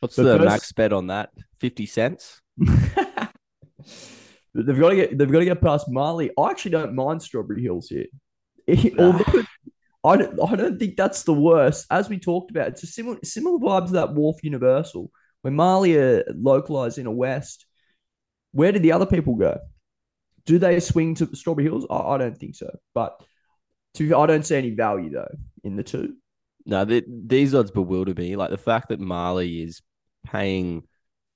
What's 0.00 0.16
the, 0.16 0.22
the 0.22 0.38
first... 0.38 0.48
max 0.48 0.72
bet 0.72 0.92
on 0.92 1.08
that? 1.08 1.30
Fifty 1.58 1.86
cents. 1.86 2.40
they've 4.54 4.78
got 4.78 4.90
to 4.90 4.96
get 4.96 5.18
they've 5.18 5.30
got 5.30 5.40
to 5.40 5.44
get 5.44 5.60
past 5.60 5.88
Marley. 5.88 6.30
I 6.38 6.50
actually 6.50 6.72
don't 6.72 6.94
mind 6.94 7.22
Strawberry 7.22 7.62
Hills 7.62 7.88
here. 7.88 8.06
Although 8.98 9.44
I 10.02 10.16
don't, 10.16 10.40
I 10.40 10.56
don't 10.56 10.78
think 10.78 10.96
that's 10.96 11.24
the 11.24 11.34
worst. 11.34 11.86
As 11.90 12.08
we 12.08 12.18
talked 12.18 12.50
about, 12.50 12.68
it's 12.68 12.82
a 12.82 12.86
similar 12.86 13.18
similar 13.22 13.58
vibe 13.58 13.86
to 13.86 13.92
that 13.92 14.14
Wharf 14.14 14.38
Universal 14.42 15.10
when 15.42 15.54
Marley 15.54 15.96
are 15.96 16.24
localized 16.34 16.98
in 16.98 17.06
a 17.06 17.12
West. 17.12 17.66
Where 18.52 18.72
did 18.72 18.82
the 18.82 18.92
other 18.92 19.06
people 19.06 19.36
go? 19.36 19.58
Do 20.46 20.58
they 20.58 20.80
swing 20.80 21.14
to 21.16 21.34
Strawberry 21.36 21.66
Hills? 21.66 21.86
I, 21.90 21.96
I 21.96 22.18
don't 22.18 22.36
think 22.36 22.56
so. 22.56 22.70
But 22.94 23.22
to, 23.94 24.16
I 24.16 24.26
don't 24.26 24.46
see 24.46 24.56
any 24.56 24.70
value 24.70 25.10
though 25.10 25.34
in 25.62 25.76
the 25.76 25.84
two. 25.84 26.16
No, 26.66 26.84
the, 26.84 27.04
these 27.06 27.54
odds 27.54 27.70
bewilder 27.70 28.14
me. 28.14 28.36
Like 28.36 28.50
the 28.50 28.58
fact 28.58 28.88
that 28.88 29.00
Marley 29.00 29.62
is 29.62 29.82
paying 30.24 30.84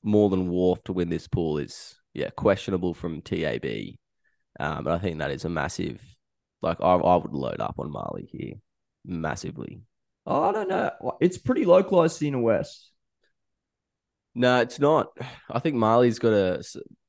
more 0.02 0.30
than 0.30 0.48
Wharf 0.48 0.82
to 0.84 0.92
win 0.92 1.08
this 1.08 1.28
pool 1.28 1.58
is 1.58 1.96
yeah 2.14 2.30
questionable 2.30 2.94
from 2.94 3.20
TAB. 3.20 3.66
Um, 4.58 4.84
but 4.84 4.94
I 4.94 4.98
think 4.98 5.18
that 5.18 5.30
is 5.30 5.44
a 5.44 5.48
massive. 5.48 6.00
Like 6.62 6.80
I, 6.80 6.94
I 6.94 7.16
would 7.16 7.32
load 7.32 7.60
up 7.60 7.74
on 7.78 7.90
Marley 7.90 8.28
here 8.32 8.54
massively. 9.04 9.82
Oh, 10.26 10.44
I 10.44 10.52
don't 10.52 10.68
know. 10.68 10.90
It's 11.20 11.36
pretty 11.36 11.66
localized 11.66 12.22
in 12.22 12.32
the 12.32 12.38
West. 12.38 12.90
No, 14.34 14.60
it's 14.60 14.80
not. 14.80 15.08
I 15.50 15.58
think 15.58 15.76
Marley's 15.76 16.18
got 16.18 16.32
a 16.32 16.64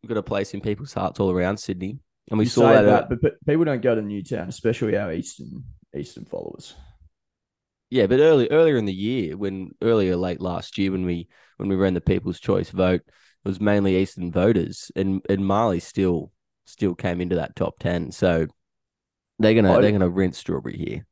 got 0.06 0.18
a 0.18 0.24
place 0.24 0.54
in 0.54 0.62
people's 0.62 0.94
hearts 0.94 1.20
all 1.20 1.32
around 1.32 1.58
Sydney, 1.58 2.00
and 2.30 2.38
we 2.38 2.46
you 2.46 2.50
saw 2.50 2.72
that. 2.72 3.10
that 3.10 3.22
but 3.22 3.34
people 3.48 3.66
don't 3.66 3.82
go 3.82 3.96
to 3.96 4.02
Newtown, 4.02 4.50
especially 4.50 4.98
our 4.98 5.12
eastern 5.12 5.64
eastern 5.98 6.26
followers. 6.26 6.76
Yeah, 7.90 8.08
but 8.08 8.20
early 8.20 8.50
earlier 8.52 8.78
in 8.78 8.86
the 8.86 8.94
year, 8.94 9.38
when 9.38 9.72
earlier 9.82 10.16
late 10.16 10.42
last 10.42 10.78
year, 10.78 10.92
when 10.92 11.06
we 11.06 11.28
when 11.58 11.70
we 11.70 11.76
ran 11.76 11.94
the 11.94 12.02
People's 12.02 12.40
Choice 12.40 12.70
vote, 12.70 13.02
was 13.46 13.62
mainly 13.62 13.98
Eastern 13.98 14.32
voters, 14.32 14.92
and 14.96 15.22
and 15.30 15.46
Marley 15.46 15.80
still 15.80 16.32
still 16.66 16.96
came 16.96 17.22
into 17.22 17.36
that 17.36 17.56
top 17.56 17.80
ten. 17.80 18.12
So 18.12 18.48
they're 19.40 19.54
gonna 19.54 19.78
I, 19.78 19.82
they're 19.82 19.92
gonna 19.92 20.10
rinse 20.10 20.38
Strawberry 20.38 20.78
here. 20.78 21.06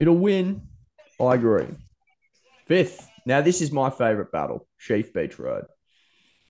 It'll 0.00 0.16
win. 0.16 0.68
I 1.20 1.34
agree. 1.34 1.68
Fifth. 2.66 3.08
Now 3.24 3.40
this 3.40 3.62
is 3.62 3.72
my 3.72 3.90
favorite 3.90 4.32
battle: 4.32 4.66
Sheaf 4.76 5.12
Beach 5.12 5.38
Road. 5.38 5.64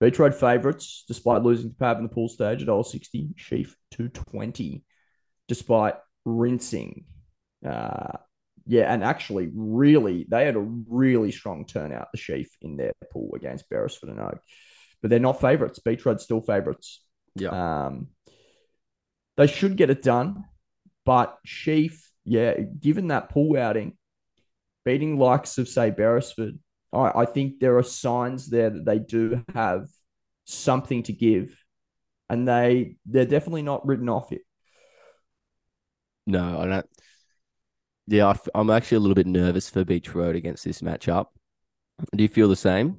Beach 0.00 0.18
Road 0.18 0.34
favourites, 0.34 1.04
despite 1.08 1.42
losing 1.42 1.70
to 1.70 1.76
Pav 1.76 1.98
in 1.98 2.04
the 2.04 2.08
pool 2.08 2.28
stage 2.28 2.62
at 2.62 2.68
$1.60, 2.68 3.32
Sheaf 3.36 3.76
220, 3.90 4.84
despite 5.48 5.94
rinsing. 6.24 7.04
Uh, 7.66 8.18
yeah, 8.68 8.92
and 8.92 9.02
actually, 9.02 9.50
really, 9.52 10.26
they 10.28 10.44
had 10.44 10.54
a 10.54 10.60
really 10.60 11.32
strong 11.32 11.66
turnout, 11.66 12.08
the 12.12 12.18
Sheaf, 12.18 12.48
in 12.62 12.76
their 12.76 12.92
pool 13.12 13.32
against 13.34 13.68
Beresford 13.68 14.10
and 14.10 14.20
Oak. 14.20 14.38
But 15.00 15.10
they're 15.10 15.18
not 15.18 15.40
favourites. 15.40 15.78
Beach 15.80 16.04
Road 16.04 16.20
still 16.20 16.40
favourites. 16.40 17.02
Yeah. 17.34 17.86
Um, 17.86 18.08
they 19.36 19.46
should 19.46 19.76
get 19.76 19.90
it 19.90 20.02
done, 20.02 20.44
but 21.04 21.38
Sheaf 21.44 22.08
yeah, 22.28 22.60
given 22.60 23.08
that 23.08 23.30
pool 23.30 23.56
outing, 23.56 23.96
beating 24.84 25.18
likes 25.18 25.56
of 25.56 25.66
say 25.66 25.90
Beresford, 25.90 26.58
I, 26.92 27.22
I 27.22 27.24
think 27.24 27.58
there 27.58 27.78
are 27.78 27.82
signs 27.82 28.48
there 28.48 28.70
that 28.70 28.84
they 28.84 28.98
do 28.98 29.44
have 29.54 29.88
something 30.44 31.02
to 31.04 31.12
give, 31.12 31.58
and 32.28 32.46
they 32.46 32.96
they're 33.06 33.24
definitely 33.24 33.62
not 33.62 33.86
written 33.86 34.10
off 34.10 34.32
it. 34.32 34.42
No, 36.26 36.60
I 36.60 36.66
don't. 36.66 36.86
Yeah, 38.10 38.32
I, 38.54 38.60
am 38.60 38.70
actually 38.70 38.96
a 38.96 39.00
little 39.00 39.14
bit 39.14 39.26
nervous 39.26 39.68
for 39.68 39.84
Beach 39.84 40.14
Road 40.14 40.34
against 40.34 40.64
this 40.64 40.80
matchup. 40.80 41.26
Do 42.16 42.22
you 42.22 42.28
feel 42.28 42.48
the 42.48 42.56
same? 42.56 42.96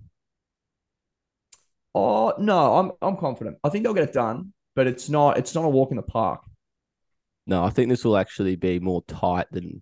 Oh 1.95 2.33
no, 2.37 2.75
I'm 2.77 2.91
I'm 3.01 3.17
confident. 3.17 3.57
I 3.63 3.69
think 3.69 3.83
they'll 3.83 3.95
get 3.95 4.07
it 4.07 4.13
done, 4.13 4.53
but 4.75 4.85
it's 4.85 5.09
not 5.09 5.39
it's 5.39 5.55
not 5.55 5.65
a 5.65 5.69
walk 5.69 5.89
in 5.89 5.97
the 5.97 6.03
park. 6.03 6.41
No, 7.47 7.63
I 7.63 7.71
think 7.71 7.89
this 7.89 8.05
will 8.05 8.17
actually 8.17 8.55
be 8.55 8.79
more 8.79 9.01
tight 9.07 9.47
than 9.51 9.81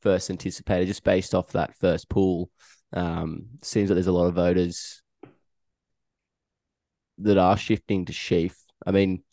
first 0.00 0.30
anticipated, 0.30 0.86
just 0.86 1.02
based 1.02 1.34
off 1.34 1.52
that 1.52 1.76
first 1.76 2.08
pool. 2.08 2.48
Um, 2.92 3.46
seems 3.62 3.90
like 3.90 3.96
there's 3.96 4.06
a 4.06 4.12
lot 4.12 4.26
of 4.26 4.34
voters 4.34 5.02
that 7.18 7.36
are 7.36 7.56
shifting 7.56 8.04
to 8.04 8.12
Sheaf. 8.12 8.56
I 8.86 8.92
mean, 8.92 9.24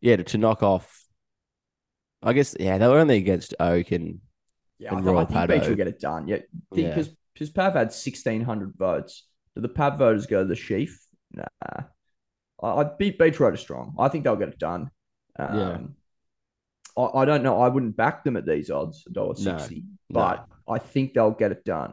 yeah, 0.00 0.16
to, 0.16 0.24
to 0.24 0.38
knock 0.38 0.64
off. 0.64 0.95
I 2.26 2.32
guess 2.32 2.56
yeah, 2.58 2.76
they 2.76 2.88
were 2.88 2.98
only 2.98 3.18
against 3.18 3.54
Oak 3.60 3.92
and 3.92 4.18
yeah, 4.78 4.90
and 4.90 4.98
I, 4.98 5.02
Royal 5.02 5.18
I 5.20 5.24
think 5.24 5.48
Beach 5.48 5.68
will 5.68 5.76
get 5.76 5.86
it 5.86 6.00
done. 6.00 6.26
Yeah, 6.26 6.38
because 6.74 7.06
yeah. 7.06 7.14
because 7.32 7.50
Pav 7.50 7.74
had 7.74 7.92
sixteen 7.92 8.42
hundred 8.42 8.74
votes. 8.76 9.26
Do 9.54 9.62
the 9.62 9.68
Pav 9.68 9.96
voters 9.98 10.26
go 10.26 10.42
to 10.42 10.48
the 10.48 10.56
Sheaf? 10.56 11.00
Nah, 11.32 11.44
I, 12.60 12.68
I 12.68 12.90
beat 12.98 13.18
Beach 13.18 13.38
Road 13.38 13.56
strong. 13.58 13.94
I 13.98 14.08
think 14.08 14.24
they'll 14.24 14.36
get 14.36 14.48
it 14.48 14.58
done. 14.58 14.90
Um, 15.38 15.56
yeah. 15.56 15.78
I, 17.02 17.20
I 17.20 17.24
don't 17.24 17.44
know. 17.44 17.60
I 17.60 17.68
wouldn't 17.68 17.96
back 17.96 18.24
them 18.24 18.36
at 18.36 18.46
these 18.46 18.70
odds, 18.70 19.04
$1.60, 19.12 19.44
no, 19.44 19.82
but 20.10 20.46
no. 20.48 20.74
I 20.74 20.78
think 20.78 21.14
they'll 21.14 21.30
get 21.30 21.52
it 21.52 21.64
done. 21.64 21.92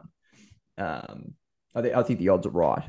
Um, 0.76 1.34
I 1.74 1.82
think 1.82 1.94
I 1.94 2.02
think 2.02 2.18
the 2.18 2.30
odds 2.30 2.46
are 2.46 2.50
right. 2.50 2.84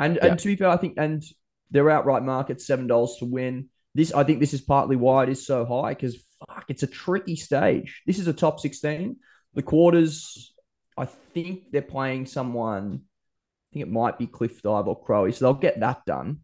And 0.00 0.16
yeah. 0.16 0.26
and 0.26 0.38
to 0.38 0.46
be 0.46 0.56
fair, 0.56 0.68
I 0.68 0.76
think 0.76 0.94
and 0.96 1.22
they're 1.70 1.90
outright 1.90 2.22
market 2.22 2.60
seven 2.60 2.86
dollars 2.86 3.16
to 3.18 3.26
win. 3.26 3.68
This 3.96 4.12
I 4.12 4.24
think 4.24 4.40
this 4.40 4.52
is 4.52 4.60
partly 4.60 4.94
why 4.94 5.22
it 5.22 5.30
is 5.30 5.46
so 5.46 5.64
high 5.64 5.94
because 5.94 6.22
fuck, 6.38 6.66
it's 6.68 6.82
a 6.82 6.86
tricky 6.86 7.34
stage. 7.34 8.02
This 8.06 8.18
is 8.18 8.26
a 8.26 8.32
top 8.34 8.60
sixteen. 8.60 9.16
The 9.54 9.62
quarters, 9.62 10.52
I 10.98 11.06
think 11.06 11.72
they're 11.72 11.80
playing 11.80 12.26
someone. 12.26 13.00
I 13.04 13.66
think 13.72 13.86
it 13.86 13.90
might 13.90 14.18
be 14.18 14.26
Cliff 14.26 14.60
Dive 14.60 14.86
or 14.86 15.02
Crowy, 15.02 15.34
so 15.34 15.46
they'll 15.46 15.54
get 15.54 15.80
that 15.80 16.04
done 16.04 16.40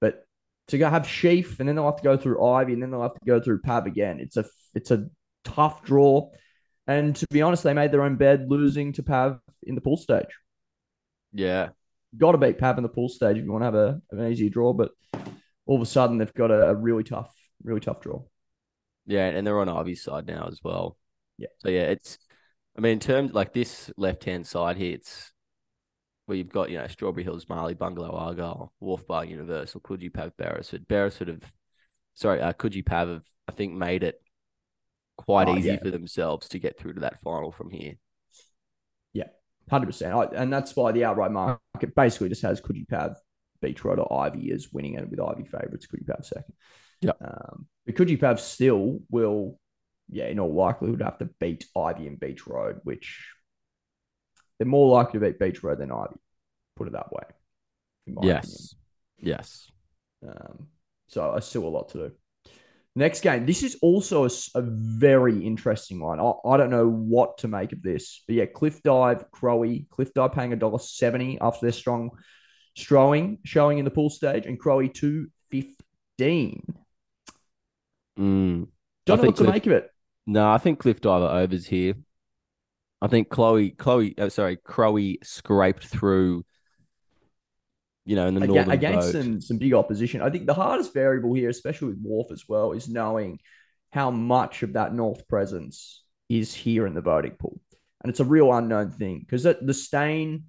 But 0.00 0.26
to 0.68 0.76
go 0.76 0.90
have 0.90 1.08
Sheaf, 1.08 1.60
and 1.60 1.66
then 1.68 1.76
they'll 1.76 1.86
have 1.86 1.96
to 1.96 2.02
go 2.02 2.18
through 2.18 2.44
Ivy, 2.44 2.74
and 2.74 2.82
then 2.82 2.90
they'll 2.90 3.02
have 3.02 3.14
to 3.14 3.26
go 3.26 3.40
through 3.40 3.62
Pav 3.62 3.86
again. 3.86 4.20
It's 4.20 4.36
a 4.36 4.44
it's 4.74 4.90
a 4.90 5.08
tough 5.44 5.82
draw, 5.82 6.28
and 6.86 7.16
to 7.16 7.26
be 7.30 7.40
honest, 7.40 7.62
they 7.62 7.72
made 7.72 7.90
their 7.90 8.02
own 8.02 8.16
bed 8.16 8.50
losing 8.50 8.92
to 8.94 9.02
Pav 9.02 9.40
in 9.62 9.76
the 9.76 9.80
pool 9.80 9.96
stage. 9.96 10.28
Yeah, 11.32 11.70
got 12.18 12.32
to 12.32 12.38
beat 12.38 12.58
Pav 12.58 12.76
in 12.76 12.82
the 12.82 12.90
pool 12.90 13.08
stage 13.08 13.38
if 13.38 13.44
you 13.44 13.50
want 13.50 13.62
to 13.62 13.66
have 13.66 13.74
a 13.74 14.02
an 14.10 14.30
easy 14.30 14.50
draw, 14.50 14.74
but 14.74 14.90
all 15.66 15.76
of 15.76 15.82
a 15.82 15.86
sudden 15.86 16.18
they've 16.18 16.34
got 16.34 16.50
a, 16.50 16.70
a 16.70 16.74
really 16.74 17.04
tough, 17.04 17.32
really 17.62 17.80
tough 17.80 18.00
draw. 18.00 18.22
Yeah, 19.06 19.26
and 19.26 19.46
they're 19.46 19.60
on 19.60 19.68
Ivy's 19.68 20.02
side 20.02 20.26
now 20.26 20.48
as 20.50 20.60
well. 20.62 20.96
Yeah. 21.38 21.48
So 21.58 21.68
yeah, 21.68 21.82
it's. 21.82 22.18
I 22.76 22.80
mean, 22.80 22.92
in 22.92 23.00
terms 23.00 23.34
like 23.34 23.52
this 23.52 23.90
left 23.98 24.24
hand 24.24 24.46
side 24.46 24.78
here, 24.78 24.94
it's 24.94 25.32
where 26.26 26.38
you've 26.38 26.48
got, 26.48 26.70
you 26.70 26.78
know, 26.78 26.86
Strawberry 26.86 27.24
Hills, 27.24 27.48
Marley, 27.48 27.74
Bungalow, 27.74 28.12
Argyle, 28.12 28.72
Wharf 28.80 29.06
Bar, 29.06 29.24
Universal, 29.24 29.82
Coogee 29.82 30.12
Pav, 30.12 30.34
Beresford. 30.38 30.88
Beresford 30.88 31.28
have, 31.28 31.52
sorry, 32.14 32.40
uh, 32.40 32.54
Coogee 32.54 32.86
Pav 32.86 33.08
have, 33.08 33.24
I 33.48 33.52
think, 33.52 33.74
made 33.74 34.02
it 34.02 34.20
quite 35.18 35.48
oh, 35.48 35.56
easy 35.56 35.70
yeah. 35.70 35.82
for 35.82 35.90
themselves 35.90 36.48
to 36.48 36.58
get 36.58 36.78
through 36.78 36.94
to 36.94 37.00
that 37.00 37.20
final 37.20 37.52
from 37.52 37.70
here. 37.70 37.94
Yeah, 39.12 39.28
100%. 39.70 40.32
and 40.34 40.52
that's 40.52 40.74
why 40.74 40.92
the 40.92 41.04
outright 41.04 41.32
market 41.32 41.94
basically 41.94 42.30
just 42.30 42.42
has 42.42 42.60
Coogee 42.60 42.88
Pav, 42.88 43.16
Beach 43.62 43.84
Road, 43.84 43.98
or 43.98 44.12
Ivy 44.12 44.50
is 44.50 44.72
winning 44.72 44.94
it 44.94 45.08
with 45.08 45.20
Ivy 45.20 45.44
favourites, 45.44 45.86
Coogee 45.86 46.06
Pav 46.06 46.26
second. 46.26 46.54
Yeah. 47.00 47.12
Um, 47.20 47.66
but 47.86 47.94
Coogee 47.94 48.20
Pav 48.20 48.40
still 48.40 49.00
will, 49.10 49.58
yeah, 50.10 50.26
in 50.26 50.38
all 50.38 50.54
likelihood, 50.54 51.00
have 51.02 51.18
to 51.18 51.30
beat 51.40 51.64
Ivy 51.76 52.06
and 52.06 52.20
Beach 52.20 52.46
Road, 52.46 52.80
which 52.84 53.26
they're 54.58 54.66
more 54.66 54.88
likely 54.88 55.18
to 55.18 55.26
beat 55.26 55.38
Beach 55.38 55.62
Road 55.62 55.78
than 55.78 55.90
Ivy. 55.90 56.16
Put 56.76 56.88
it 56.88 56.92
that 56.92 57.12
way. 57.12 57.24
yes. 58.22 58.44
Opinion. 58.44 59.38
Yes. 59.38 59.70
Um, 60.26 60.68
so 61.08 61.32
I 61.32 61.40
still 61.40 61.64
a 61.64 61.68
lot 61.68 61.90
to 61.90 61.98
do. 61.98 62.12
Next 62.94 63.22
game. 63.22 63.46
This 63.46 63.62
is 63.62 63.78
also 63.80 64.24
a, 64.24 64.30
a 64.54 64.60
very 64.62 65.46
interesting 65.46 65.98
one. 65.98 66.20
I, 66.20 66.32
I, 66.44 66.56
don't 66.58 66.70
know 66.70 66.88
what 66.88 67.38
to 67.38 67.48
make 67.48 67.72
of 67.72 67.82
this, 67.82 68.22
but 68.26 68.36
yeah, 68.36 68.44
Cliff 68.44 68.82
Dive, 68.82 69.24
Crowy, 69.30 69.88
Cliff 69.88 70.12
Dive 70.12 70.32
paying 70.32 70.52
a 70.52 70.56
dollar 70.56 70.78
seventy 70.78 71.38
after 71.40 71.64
their 71.64 71.72
strong 71.72 72.10
strowing 72.74 73.38
showing 73.44 73.78
in 73.78 73.84
the 73.84 73.90
pool 73.90 74.10
stage, 74.10 74.46
and 74.46 74.60
Crowy 74.60 74.92
two 74.92 75.28
fifteen. 75.50 76.62
Mm, 78.18 78.68
don't 79.06 79.18
know 79.18 79.26
what 79.26 79.36
to 79.36 79.44
Cliff, 79.44 79.54
make 79.54 79.66
of 79.66 79.72
it. 79.72 79.90
No, 80.26 80.50
I 80.50 80.58
think 80.58 80.78
Cliff 80.78 81.00
Diver 81.00 81.26
overs 81.26 81.66
here. 81.66 81.94
I 83.00 83.08
think 83.08 83.28
Chloe, 83.30 83.70
Chloe, 83.70 84.14
oh, 84.18 84.28
sorry, 84.28 84.56
Crowy 84.58 85.24
scraped 85.24 85.86
through. 85.86 86.44
You 88.04 88.16
know, 88.16 88.26
in 88.26 88.34
the 88.34 88.46
northern 88.46 88.70
against 88.70 89.12
vote. 89.12 89.22
some 89.22 89.40
some 89.40 89.58
big 89.58 89.74
opposition. 89.74 90.22
I 90.22 90.30
think 90.30 90.46
the 90.46 90.54
hardest 90.54 90.92
variable 90.92 91.34
here, 91.34 91.48
especially 91.48 91.88
with 91.88 92.02
Wharf 92.02 92.32
as 92.32 92.44
well, 92.48 92.72
is 92.72 92.88
knowing 92.88 93.38
how 93.92 94.10
much 94.10 94.62
of 94.62 94.72
that 94.72 94.92
North 94.92 95.28
presence 95.28 96.02
is 96.28 96.52
here 96.52 96.86
in 96.86 96.94
the 96.94 97.00
voting 97.00 97.36
pool, 97.38 97.60
and 98.02 98.10
it's 98.10 98.18
a 98.18 98.24
real 98.24 98.52
unknown 98.52 98.90
thing 98.90 99.20
because 99.20 99.44
the 99.44 99.74
Steyne 99.74 100.44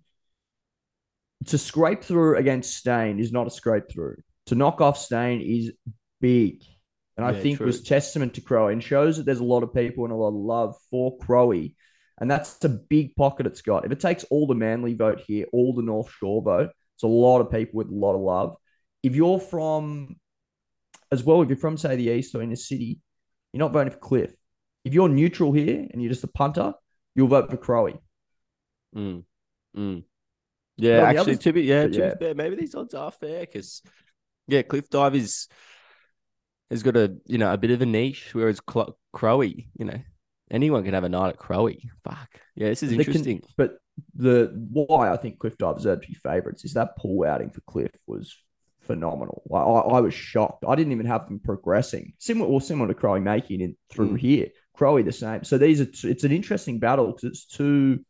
to 1.47 1.57
scrape 1.57 2.03
through 2.03 2.37
against 2.37 2.77
Steyne 2.77 3.19
is 3.19 3.31
not 3.31 3.47
a 3.47 3.51
scrape 3.51 3.89
through. 3.91 4.17
To 4.47 4.55
knock 4.55 4.81
off 4.81 4.97
Steyne 4.97 5.41
is 5.41 5.71
big. 6.21 6.63
And 7.17 7.25
yeah, 7.25 7.39
I 7.39 7.41
think 7.41 7.57
true. 7.57 7.67
was 7.67 7.81
testament 7.81 8.33
to 8.35 8.41
Crowe 8.41 8.67
and 8.67 8.83
shows 8.83 9.17
that 9.17 9.25
there's 9.25 9.39
a 9.39 9.43
lot 9.43 9.63
of 9.63 9.73
people 9.73 10.03
and 10.03 10.13
a 10.13 10.17
lot 10.17 10.29
of 10.29 10.33
love 10.33 10.75
for 10.89 11.17
Crowe. 11.17 11.51
and 11.51 12.29
that's 12.29 12.63
a 12.65 12.69
big 12.69 13.15
pocket 13.15 13.45
it's 13.45 13.61
got. 13.61 13.85
If 13.85 13.91
it 13.91 13.99
takes 13.99 14.23
all 14.25 14.47
the 14.47 14.55
Manly 14.55 14.93
vote 14.95 15.21
here, 15.25 15.45
all 15.53 15.73
the 15.73 15.83
North 15.83 16.11
Shore 16.11 16.41
vote, 16.41 16.71
it's 16.95 17.03
a 17.03 17.07
lot 17.07 17.39
of 17.39 17.51
people 17.51 17.77
with 17.77 17.89
a 17.89 17.95
lot 17.95 18.15
of 18.15 18.21
love. 18.21 18.55
if 19.03 19.15
you're 19.15 19.39
from, 19.39 20.15
as 21.11 21.23
well, 21.23 21.41
if 21.41 21.49
you're 21.49 21.57
from 21.57 21.77
say 21.77 21.95
the 21.95 22.09
east 22.09 22.33
or 22.33 22.41
in 22.41 22.49
the 22.49 22.55
city, 22.55 23.01
you're 23.51 23.59
not 23.59 23.73
voting 23.73 23.91
for 23.91 23.99
Cliff. 23.99 24.33
If 24.85 24.93
you're 24.93 25.09
neutral 25.09 25.51
here 25.51 25.87
and 25.91 26.01
you're 26.01 26.11
just 26.11 26.23
a 26.23 26.27
punter, 26.27 26.73
you'll 27.15 27.27
vote 27.27 27.49
for 27.49 27.57
Crowe. 27.57 27.99
Mm. 28.95 29.23
Mm. 29.77 30.03
Yeah, 30.77 30.97
Well, 30.97 31.05
actually, 31.05 31.19
others- 31.33 31.39
to 31.39 31.53
be 31.53 31.61
yeah, 31.63 31.87
to 31.87 31.97
yeah. 31.97 32.13
be 32.15 32.25
fair, 32.25 32.35
maybe 32.35 32.55
these 32.55 32.75
odds 32.75 32.93
are 32.93 33.11
fair 33.11 33.41
because 33.41 33.81
yeah, 34.47 34.61
Cliff 34.63 34.89
Dive 34.89 35.15
is 35.15 35.47
has 36.69 36.81
got 36.83 36.95
a 36.97 37.15
you 37.27 37.37
know 37.37 37.53
a 37.53 37.57
bit 37.57 37.71
of 37.71 37.81
a 37.81 37.85
niche, 37.85 38.33
whereas 38.33 38.59
Cl- 38.69 38.97
Crowie, 39.13 39.69
you 39.77 39.85
know, 39.85 39.99
anyone 40.49 40.83
can 40.83 40.93
have 40.93 41.03
a 41.03 41.09
night 41.09 41.29
at 41.29 41.37
Crowie. 41.37 41.89
Fuck, 42.03 42.39
yeah, 42.55 42.69
this 42.69 42.81
is 42.83 42.89
They 42.89 42.97
can- 43.03 43.13
interesting. 43.13 43.41
but 43.57 43.77
the 44.15 44.51
why 44.71 45.11
I 45.11 45.17
think 45.17 45.37
Cliff 45.39 45.57
Dive 45.57 45.77
deserved 45.77 46.01
to 46.03 46.07
be 46.07 46.15
favourites 46.15 46.65
is 46.65 46.73
that 46.73 46.97
pull 46.97 47.23
outing 47.25 47.51
for 47.51 47.61
Cliff 47.61 47.91
was 48.07 48.35
phenomenal. 48.81 49.43
I, 49.53 49.59
I, 49.59 49.99
was 50.01 50.13
shocked. 50.15 50.65
I 50.67 50.75
didn't 50.75 50.91
even 50.93 51.05
have 51.05 51.27
them 51.27 51.39
progressing. 51.39 52.13
Similar 52.17 52.49
or 52.49 52.59
similar 52.59 52.87
to 52.87 52.93
Crowie 52.95 53.19
making 53.21 53.61
it 53.61 53.77
through 53.91 54.13
Mm. 54.15 54.19
here. 54.19 54.47
Crowie 54.75 55.03
the 55.03 55.11
same. 55.11 55.43
So 55.43 55.57
these 55.59 55.79
are 55.79 55.85
t- 55.85 56.09
it's 56.09 56.23
an 56.23 56.31
interesting 56.31 56.79
battle 56.79 57.05
because 57.07 57.23
it's 57.23 57.45
two 57.45 58.03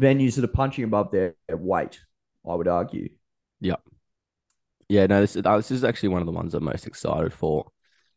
venues 0.00 0.36
that 0.36 0.44
are 0.44 0.48
punching 0.48 0.84
above 0.84 1.10
their, 1.10 1.34
weight. 1.50 1.98
I 2.48 2.54
would 2.54 2.68
argue. 2.68 3.08
Yeah, 3.60 3.76
Yeah. 4.88 5.06
no, 5.06 5.20
this 5.20 5.34
is 5.36 5.44
uh, 5.44 5.56
this 5.56 5.70
is 5.70 5.82
actually 5.84 6.10
one 6.10 6.22
of 6.22 6.26
the 6.26 6.32
ones 6.32 6.54
I'm 6.54 6.64
most 6.64 6.86
excited 6.86 7.32
for. 7.32 7.66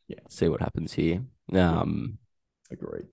Yeah. 0.07 0.19
see 0.29 0.48
what 0.50 0.62
happens 0.62 0.93
here. 0.93 1.24
Um, 1.53 2.17
Agreed. 2.71 3.05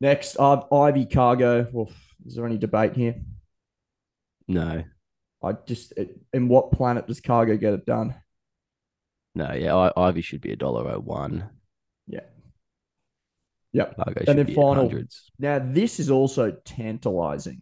Next, 0.00 0.36
uh, 0.38 0.62
Ivy 0.72 1.06
Cargo. 1.06 1.66
Well, 1.72 1.90
is 2.26 2.34
there 2.34 2.46
any 2.46 2.58
debate 2.58 2.94
here? 2.96 3.16
no, 4.48 4.84
I 5.42 5.52
just 5.66 5.92
it, 5.96 6.18
in 6.32 6.48
what 6.48 6.72
planet 6.72 7.06
does 7.06 7.20
Cargo 7.20 7.56
get 7.56 7.74
it 7.74 7.86
done? 7.86 8.14
no, 9.34 9.52
yeah, 9.52 9.74
I, 9.74 10.08
Ivy 10.08 10.20
should 10.22 10.40
be 10.40 10.52
a 10.52 10.56
dollar 10.56 10.90
oh 10.90 11.00
one. 11.00 11.50
Yeah. 12.06 12.20
Yep. 13.74 13.94
Largo 13.98 14.24
And 14.28 14.38
then 14.38 14.54
final- 14.54 14.88
hundreds. 14.88 15.30
Now, 15.38 15.58
this 15.58 16.00
is 16.00 16.10
also 16.10 16.52
tantalizing. 16.64 17.60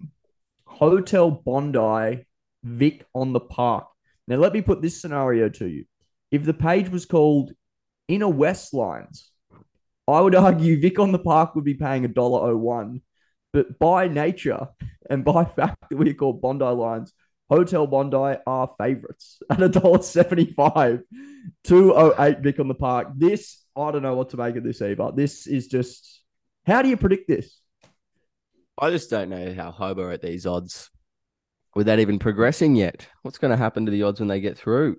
Hotel 0.67 1.31
Bondi, 1.31 2.25
Vic 2.63 3.05
on 3.15 3.33
the 3.33 3.41
Park. 3.41 3.87
Now, 4.29 4.37
let 4.37 4.53
me 4.53 4.61
put 4.63 4.81
this 4.83 5.01
scenario 5.01 5.49
to 5.49 5.67
you. 5.67 5.85
If 6.31 6.45
the 6.45 6.55
page 6.55 6.89
was 6.89 7.07
called 7.07 7.53
Inner 8.09 8.29
West 8.29 8.73
Lines, 8.73 9.31
I 10.07 10.21
would 10.21 10.35
argue 10.35 10.81
Vic 10.81 10.99
on 10.99 11.13
the 11.13 11.19
Park 11.19 11.55
would 11.55 11.65
be 11.65 11.75
paying 11.75 12.05
$1.01. 12.05 13.01
But 13.53 13.79
by 13.79 14.09
nature 14.09 14.69
and 15.11 15.25
by 15.25 15.45
fact 15.57 15.77
that 15.91 15.97
we 15.97 16.15
call 16.15 16.33
Bondi 16.35 16.65
Lines, 16.65 17.13
Hotel 17.51 17.87
Bondi 17.87 18.39
are 18.47 18.71
favorites 18.79 19.41
at 19.51 19.59
$1.75. 19.59 21.03
208 21.65 22.39
Vic 22.41 22.61
on 22.61 22.69
the 22.69 22.75
Park. 22.75 23.09
This, 23.17 23.62
I 23.77 23.91
don't 23.91 24.03
know 24.03 24.15
what 24.15 24.31
to 24.31 24.37
make 24.37 24.57
of 24.57 24.65
this 24.65 24.83
either. 24.83 25.11
This 25.15 25.47
is 25.47 25.67
just, 25.67 26.23
how 26.67 26.83
do 26.83 26.89
you 26.89 26.97
predict 26.97 27.29
this? 27.29 27.59
I 28.79 28.91
just 28.91 29.11
don't 29.11 29.31
know 29.31 29.55
how 29.55 29.71
Hobo 29.71 30.11
at 30.11 30.23
these 30.23 30.47
odds 30.47 30.91
without 31.75 31.99
even 31.99 32.19
progressing 32.19 32.75
yet. 32.75 33.07
What's 33.23 33.39
going 33.39 33.51
to 33.51 33.57
happen 33.57 33.87
to 33.87 33.93
the 33.93 34.03
odds 34.03 34.21
when 34.21 34.29
they 34.29 34.41
get 34.41 34.59
through? 34.59 34.97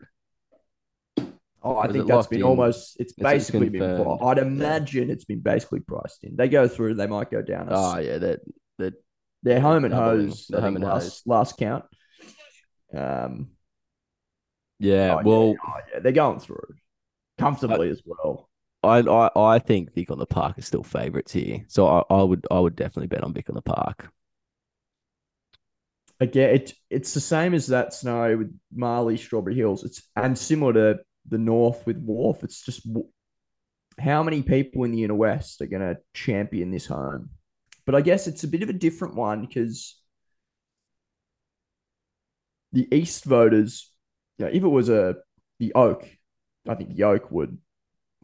Oh, 1.66 1.78
I 1.78 1.88
think 1.88 2.08
that's 2.08 2.28
been 2.28 2.42
in? 2.42 2.46
almost. 2.46 2.98
It's 3.00 3.14
It's 3.14 3.24
basically 3.24 3.70
been. 3.70 3.84
I'd 3.84 4.38
Yeah. 4.38 4.44
imagine 4.44 5.10
it's 5.10 5.24
been 5.24 5.40
basically 5.40 5.80
priced 5.80 6.24
in. 6.24 6.36
They 6.36 6.50
go 6.50 6.68
through. 6.68 6.96
They 6.96 7.08
might 7.08 7.32
go 7.32 7.42
down. 7.42 7.70
A, 7.70 7.72
Oh 7.74 7.98
yeah, 8.00 8.18
that 8.18 8.42
that 8.80 8.94
they're 9.44 9.62
home 9.62 9.86
and 9.86 9.94
hose. 9.94 10.48
They're 10.48 10.60
home 10.60 10.76
and 10.76 10.84
last 10.84 11.04
hose. 11.04 11.22
last 11.26 11.58
count. 11.58 11.86
Um. 12.94 13.52
yeah. 14.78 15.16
oh, 15.16 15.20
yeah, 15.20 15.22
well, 15.24 15.56
oh, 15.66 15.74
yeah, 15.94 16.00
they're 16.00 16.12
going 16.12 16.40
through 16.40 16.76
comfortably 17.38 17.90
as 17.90 18.02
well. 18.06 18.50
I, 18.84 19.00
I 19.00 19.56
I 19.56 19.60
think 19.60 19.94
Vic 19.94 20.12
on 20.12 20.20
the 20.20 20.26
Park 20.26 20.58
is 20.58 20.68
still 20.68 20.84
favourites 20.84 21.32
here, 21.32 21.64
so 21.68 21.88
I, 21.88 22.04
I 22.10 22.24
would 22.24 22.46
I 22.52 22.60
would 22.60 22.76
definitely 22.76 23.08
bet 23.08 23.24
on 23.24 23.34
Vic 23.34 23.50
on 23.50 23.56
the 23.56 23.62
Park. 23.62 24.10
Again, 26.20 26.56
it 26.56 26.74
it's 26.90 27.14
the 27.14 27.20
same 27.20 27.54
as 27.54 27.68
that 27.68 27.94
scenario 27.94 28.38
with 28.38 28.58
Marley 28.74 29.18
Strawberry 29.18 29.56
Hills. 29.56 29.84
It's 29.84 30.04
and 30.16 30.38
similar 30.38 30.74
to 30.74 31.00
the 31.28 31.38
North 31.38 31.86
with 31.86 31.98
Wharf. 31.98 32.44
It's 32.44 32.64
just 32.64 32.86
how 34.00 34.24
many 34.24 34.42
people 34.42 34.84
in 34.84 34.92
the 34.92 35.04
inner 35.04 35.16
west 35.16 35.62
are 35.62 35.68
going 35.68 35.82
to 35.82 36.00
champion 36.14 36.72
this 36.72 36.86
home. 36.86 37.30
But 37.86 37.96
I 37.96 38.02
guess 38.02 38.28
it's 38.28 38.44
a 38.44 38.48
bit 38.48 38.64
of 38.64 38.70
a 38.70 38.74
different 38.74 39.16
one 39.16 39.42
because 39.42 40.00
the 42.72 42.88
East 42.94 43.26
voters, 43.26 43.92
you 44.38 44.46
know, 44.46 44.52
if 44.52 44.64
it 44.64 44.68
was 44.68 44.90
a 44.90 45.18
the 45.60 45.74
Oak, 45.74 46.08
I 46.68 46.76
think 46.76 46.96
the 46.96 47.04
Oak 47.04 47.30
would, 47.32 47.58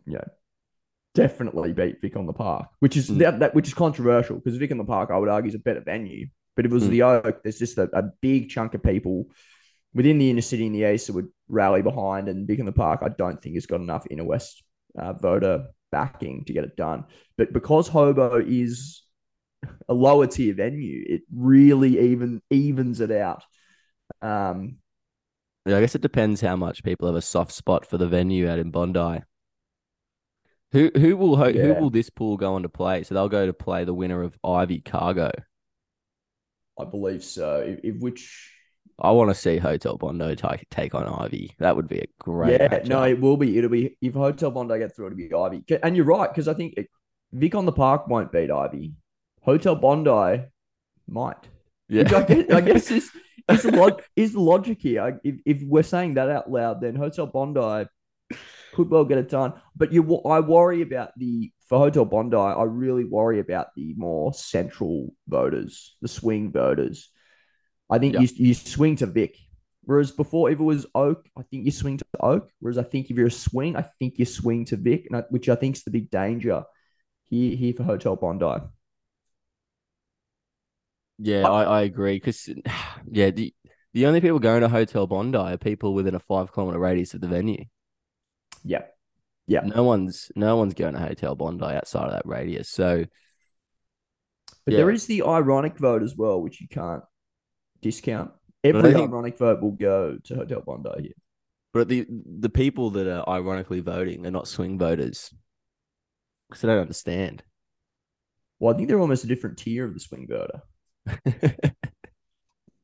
you 0.06 0.13
know, 0.13 0.28
definitely 1.15 1.74
beat 1.74 2.02
Vic 2.02 2.15
on 2.15 2.26
the 2.26 2.34
Park, 2.34 2.67
which 2.80 2.95
is 2.95 3.10
Mm. 3.10 3.17
that, 3.19 3.39
that 3.39 3.56
which 3.56 3.67
is 3.67 3.74
controversial 3.74 4.38
because 4.38 4.58
Vic 4.58 4.72
on 4.72 4.78
the 4.78 4.84
Park, 4.84 5.10
I 5.12 5.17
would 5.17 5.30
argue, 5.30 5.50
is 5.50 5.56
a 5.56 5.60
better 5.60 5.82
venue. 5.82 6.28
But 6.56 6.65
if 6.65 6.72
it 6.72 6.76
was 6.76 6.86
Mm. 6.86 6.89
the 6.89 7.02
Oak, 7.04 7.43
there's 7.43 7.60
just 7.60 7.78
a, 7.78 7.89
a 7.93 8.04
big 8.22 8.50
chunk 8.50 8.74
of 8.74 8.84
people 8.84 9.30
within 9.93 10.19
the 10.19 10.30
inner 10.30 10.41
city 10.41 10.65
in 10.65 10.74
the 10.74 10.91
east 10.91 11.08
that 11.08 11.13
would 11.13 11.30
rally 11.48 11.82
behind, 11.82 12.30
and 12.30 12.48
Vic 12.48 12.60
in 12.60 12.65
the 12.65 12.72
Park, 12.72 13.02
I 13.04 13.10
don't 13.10 13.41
think 13.41 13.56
has 13.56 13.65
got 13.65 13.82
enough 13.82 14.06
inner 14.10 14.24
west 14.24 14.63
uh, 14.98 15.13
voter 15.13 15.67
backing 15.91 16.45
to 16.45 16.54
get 16.54 16.63
it 16.63 16.76
done. 16.76 17.06
But 17.38 17.54
because 17.54 17.88
Hobo 17.88 18.38
is 18.39 19.04
a 19.88 19.93
lower 19.93 20.28
tier 20.28 20.54
venue, 20.54 21.04
it 21.08 21.22
really 21.34 22.00
even 22.12 22.41
evens 22.50 23.02
it 23.02 23.12
out. 23.12 23.43
Um, 24.22 24.78
Yeah, 25.65 25.78
I 25.78 25.82
guess 25.82 25.95
it 25.95 26.02
depends 26.02 26.41
how 26.41 26.56
much 26.56 26.84
people 26.84 27.08
have 27.08 27.15
a 27.15 27.22
soft 27.22 27.52
spot 27.52 27.86
for 27.86 27.98
the 27.98 28.08
venue 28.08 28.48
out 28.48 28.60
in 28.60 28.72
Bondi. 28.72 29.22
Who 30.71 30.91
who 30.95 31.17
will 31.17 31.36
ho- 31.36 31.51
who 31.51 31.73
will 31.75 31.89
this 31.89 32.10
pool 32.10 32.38
go 32.38 32.53
on 32.53 32.63
to 32.63 32.69
play? 32.69 33.03
So 33.03 33.15
they'll 33.15 33.29
go 33.29 33.45
to 33.47 33.53
play 33.53 33.86
the 33.86 33.93
winner 33.93 34.21
of 34.21 34.38
Ivy 34.43 34.82
Cargo. 34.82 35.32
I 36.79 36.86
believe 36.86 37.23
so. 37.23 37.60
If, 37.62 37.79
if 37.84 38.01
which, 38.01 38.53
I 38.99 39.12
want 39.12 39.29
to 39.32 39.36
see 39.36 39.58
Hotel 39.58 39.97
Bondi 39.97 40.36
take 40.36 40.69
take 40.69 40.93
on 40.95 41.08
Ivy. 41.08 41.55
That 41.60 41.75
would 41.75 41.88
be 41.88 41.99
a 41.99 42.05
great. 42.19 42.53
yeah, 42.62 42.67
matchup. 42.69 42.88
no, 42.88 43.03
it 43.03 43.19
will 43.19 43.36
be. 43.38 43.58
It'll 43.58 43.69
be 43.69 43.97
if 44.01 44.13
Hotel 44.13 44.51
Bondi 44.51 44.77
get 44.77 44.95
through, 44.95 45.08
it'll 45.08 45.17
be 45.17 45.34
Ivy. 45.34 45.63
And 45.82 45.95
you're 45.95 46.05
right 46.05 46.29
because 46.29 46.47
I 46.47 46.53
think 46.53 46.75
it, 46.77 46.88
Vic 47.32 47.55
on 47.55 47.65
the 47.65 47.71
Park 47.71 48.08
won't 48.08 48.32
beat 48.32 48.51
Ivy. 48.51 48.93
Hotel 49.41 49.75
Bondi 49.75 50.43
might. 51.08 51.47
Which 51.88 52.13
I 52.13 52.19
yeah. 52.19 52.23
guess, 52.25 52.51
I 52.51 52.62
guess 52.62 52.91
is 52.91 53.10
is 53.49 53.63
the 53.63 53.71
log 53.71 54.03
is 54.15 54.36
logic 54.36 54.82
here. 54.82 55.01
I- 55.01 55.19
If, 55.23 55.36
if 55.45 55.63
we're 55.63 55.82
saying 55.84 56.13
that 56.13 56.29
out 56.29 56.51
loud, 56.51 56.79
then 56.82 56.95
Hotel 56.95 57.25
Bondi 57.25 57.88
could 58.73 58.89
well 58.89 59.05
get 59.05 59.17
it 59.17 59.29
done. 59.29 59.53
But 59.75 59.91
you, 59.93 60.17
I 60.25 60.39
worry 60.41 60.82
about 60.82 61.17
the 61.17 61.51
for 61.67 61.79
Hotel 61.79 62.05
Bondi. 62.05 62.38
I 62.38 62.63
really 62.63 63.03
worry 63.05 63.39
about 63.39 63.67
the 63.75 63.93
more 63.97 64.34
central 64.34 65.13
voters, 65.27 65.95
the 66.01 66.08
swing 66.08 66.51
voters. 66.51 67.10
I 67.89 67.99
think 67.99 68.13
Yeah. 68.15 68.21
you 68.21 68.27
you 68.36 68.53
swing 68.53 68.95
to 68.97 69.05
Vic, 69.05 69.38
whereas 69.84 70.12
before 70.12 70.51
if 70.51 70.60
it 70.60 70.63
was 70.63 70.86
Oak, 70.95 71.27
I 71.38 71.43
think 71.43 71.65
you 71.65 71.71
swing 71.71 71.97
to 71.97 72.05
Oak. 72.19 72.51
Whereas 72.60 72.77
I 72.77 72.84
think 72.84 73.10
if 73.10 73.17
you're 73.17 73.27
a 73.27 73.32
swing, 73.32 73.75
I 73.75 73.84
think 73.99 74.19
you 74.19 74.25
swing 74.25 74.65
to 74.65 74.77
Vic, 74.77 75.05
and 75.08 75.17
I, 75.17 75.23
which 75.29 75.49
I 75.49 75.55
think 75.55 75.75
is 75.77 75.84
the 75.84 75.91
big 75.91 76.10
danger 76.12 76.63
here 77.25 77.55
here 77.55 77.73
for 77.73 77.84
Hotel 77.84 78.15
Bondi. 78.15 78.45
Yeah, 81.17 81.47
I, 81.47 81.63
I 81.63 81.82
agree. 81.82 82.15
Because 82.15 82.49
yeah, 83.12 83.32
the 83.32 83.53
the 83.93 84.05
only 84.05 84.21
people 84.21 84.39
going 84.39 84.62
to 84.62 84.69
Hotel 84.69 85.08
Bondi 85.08 85.38
are 85.38 85.58
people 85.58 85.93
within 85.93 86.15
a 86.15 86.19
five 86.19 86.51
kilometer 86.51 86.79
radius 86.79 87.13
of 87.13 87.21
the 87.21 87.27
venue. 87.27 87.65
Yeah, 88.63 88.84
Yeah. 89.48 89.62
No 89.62 89.84
one's 89.84 90.32
no 90.36 90.56
one's 90.58 90.74
going 90.74 90.93
to 90.93 91.00
Hotel 91.00 91.36
Bondi 91.36 91.65
outside 91.65 92.06
of 92.06 92.12
that 92.12 92.26
radius. 92.26 92.69
So 92.69 93.06
But 94.65 94.74
Yeah. 94.74 94.78
there 94.78 94.91
is 94.91 95.06
the 95.08 95.24
ironic 95.24 95.78
vote 95.78 96.04
as 96.04 96.15
well, 96.15 96.41
which 96.41 96.62
you 96.62 96.67
can't 96.67 97.04
discount. 97.82 98.32
Every 98.63 98.93
think- 98.93 99.10
ironic 99.10 99.38
vote 99.38 99.62
will 99.62 99.72
go 99.72 100.17
to 100.26 100.36
Hotel 100.36 100.62
Bondi 100.62 101.02
here. 101.02 101.13
But 101.74 101.88
the 101.88 102.06
the 102.10 102.50
people 102.50 102.89
that 102.91 103.08
are 103.08 103.28
ironically 103.30 103.80
voting 103.80 104.26
are 104.26 104.32
not 104.32 104.48
swing 104.48 104.78
voters 104.78 105.34
because 106.50 106.62
they 106.62 106.67
don't 106.67 106.80
understand. 106.82 107.43
Well, 108.60 108.74
I 108.74 108.78
think 108.78 108.89
they're 108.89 109.00
almost 109.00 109.24
a 109.24 109.28
different 109.28 109.58
tier 109.60 109.86
of 109.86 109.93
the 109.93 110.00
swing 110.00 110.28
voter. 110.28 110.62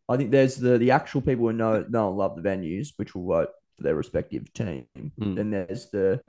I 0.07 0.17
think 0.17 0.31
there's 0.31 0.55
the 0.55 0.77
the 0.77 0.91
actual 0.91 1.21
people 1.21 1.47
who 1.47 1.53
know 1.53 1.83
know 1.89 2.09
and 2.09 2.17
love 2.17 2.35
the 2.35 2.47
venues, 2.47 2.89
which 2.97 3.15
will 3.15 3.25
vote 3.25 3.49
for 3.77 3.83
their 3.83 3.95
respective 3.95 4.51
team. 4.53 4.85
Mm. 4.97 5.35
Then 5.35 5.51
there's 5.51 5.89
the 5.91 6.21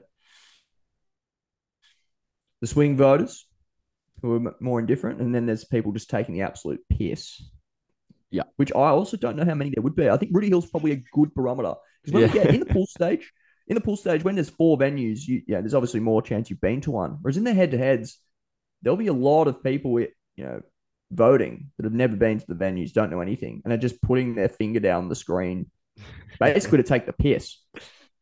the 2.61 2.67
swing 2.67 2.97
voters 2.97 3.45
who 4.21 4.33
are 4.47 4.55
more 4.59 4.79
indifferent, 4.79 5.21
and 5.21 5.33
then 5.33 5.45
there's 5.45 5.63
people 5.63 5.91
just 5.91 6.09
taking 6.09 6.33
the 6.33 6.41
absolute 6.41 6.81
piss. 6.89 7.41
Yeah. 8.29 8.43
which 8.57 8.73
I 8.73 8.89
also 8.89 9.15
don't 9.15 9.37
know 9.37 9.45
how 9.45 9.53
many 9.53 9.71
there 9.73 9.81
would 9.81 9.95
be. 9.95 10.09
I 10.09 10.17
think 10.17 10.33
Rooty 10.35 10.49
Hill's 10.49 10.69
probably 10.69 10.91
a 10.91 11.01
good 11.13 11.33
barometer 11.33 11.75
because 12.03 12.13
when 12.13 12.23
we 12.29 12.37
Yeah. 12.37 12.43
get 12.45 12.53
in 12.53 12.59
the 12.59 12.65
pool 12.73 12.85
stage, 12.85 13.31
in 13.67 13.75
the 13.75 13.81
pool 13.81 13.95
stage, 13.95 14.21
when 14.25 14.35
there's 14.35 14.49
four 14.49 14.77
venues, 14.77 15.25
you 15.25 15.43
yeah, 15.47 15.61
there's 15.61 15.73
obviously 15.73 16.01
more 16.01 16.21
chance 16.21 16.49
you've 16.49 16.59
been 16.59 16.81
to 16.81 16.91
one. 16.91 17.19
Whereas 17.21 17.37
in 17.37 17.45
the 17.45 17.53
head 17.53 17.71
to 17.71 17.77
heads, 17.77 18.19
there'll 18.81 18.97
be 18.97 19.07
a 19.07 19.13
lot 19.13 19.47
of 19.47 19.63
people 19.63 19.97
you 20.01 20.09
know 20.37 20.61
voting 21.09 21.71
that 21.77 21.85
have 21.85 21.93
never 21.93 22.17
been 22.17 22.37
to 22.37 22.45
the 22.47 22.53
venues, 22.55 22.91
don't 22.91 23.09
know 23.11 23.21
anything, 23.21 23.61
and 23.63 23.71
are 23.71 23.77
just 23.77 24.01
putting 24.01 24.35
their 24.35 24.49
finger 24.49 24.81
down 24.81 25.07
the 25.07 25.15
screen 25.15 25.71
basically 26.39 26.77
to 26.77 26.83
take 26.83 27.05
the 27.05 27.13
piss, 27.13 27.57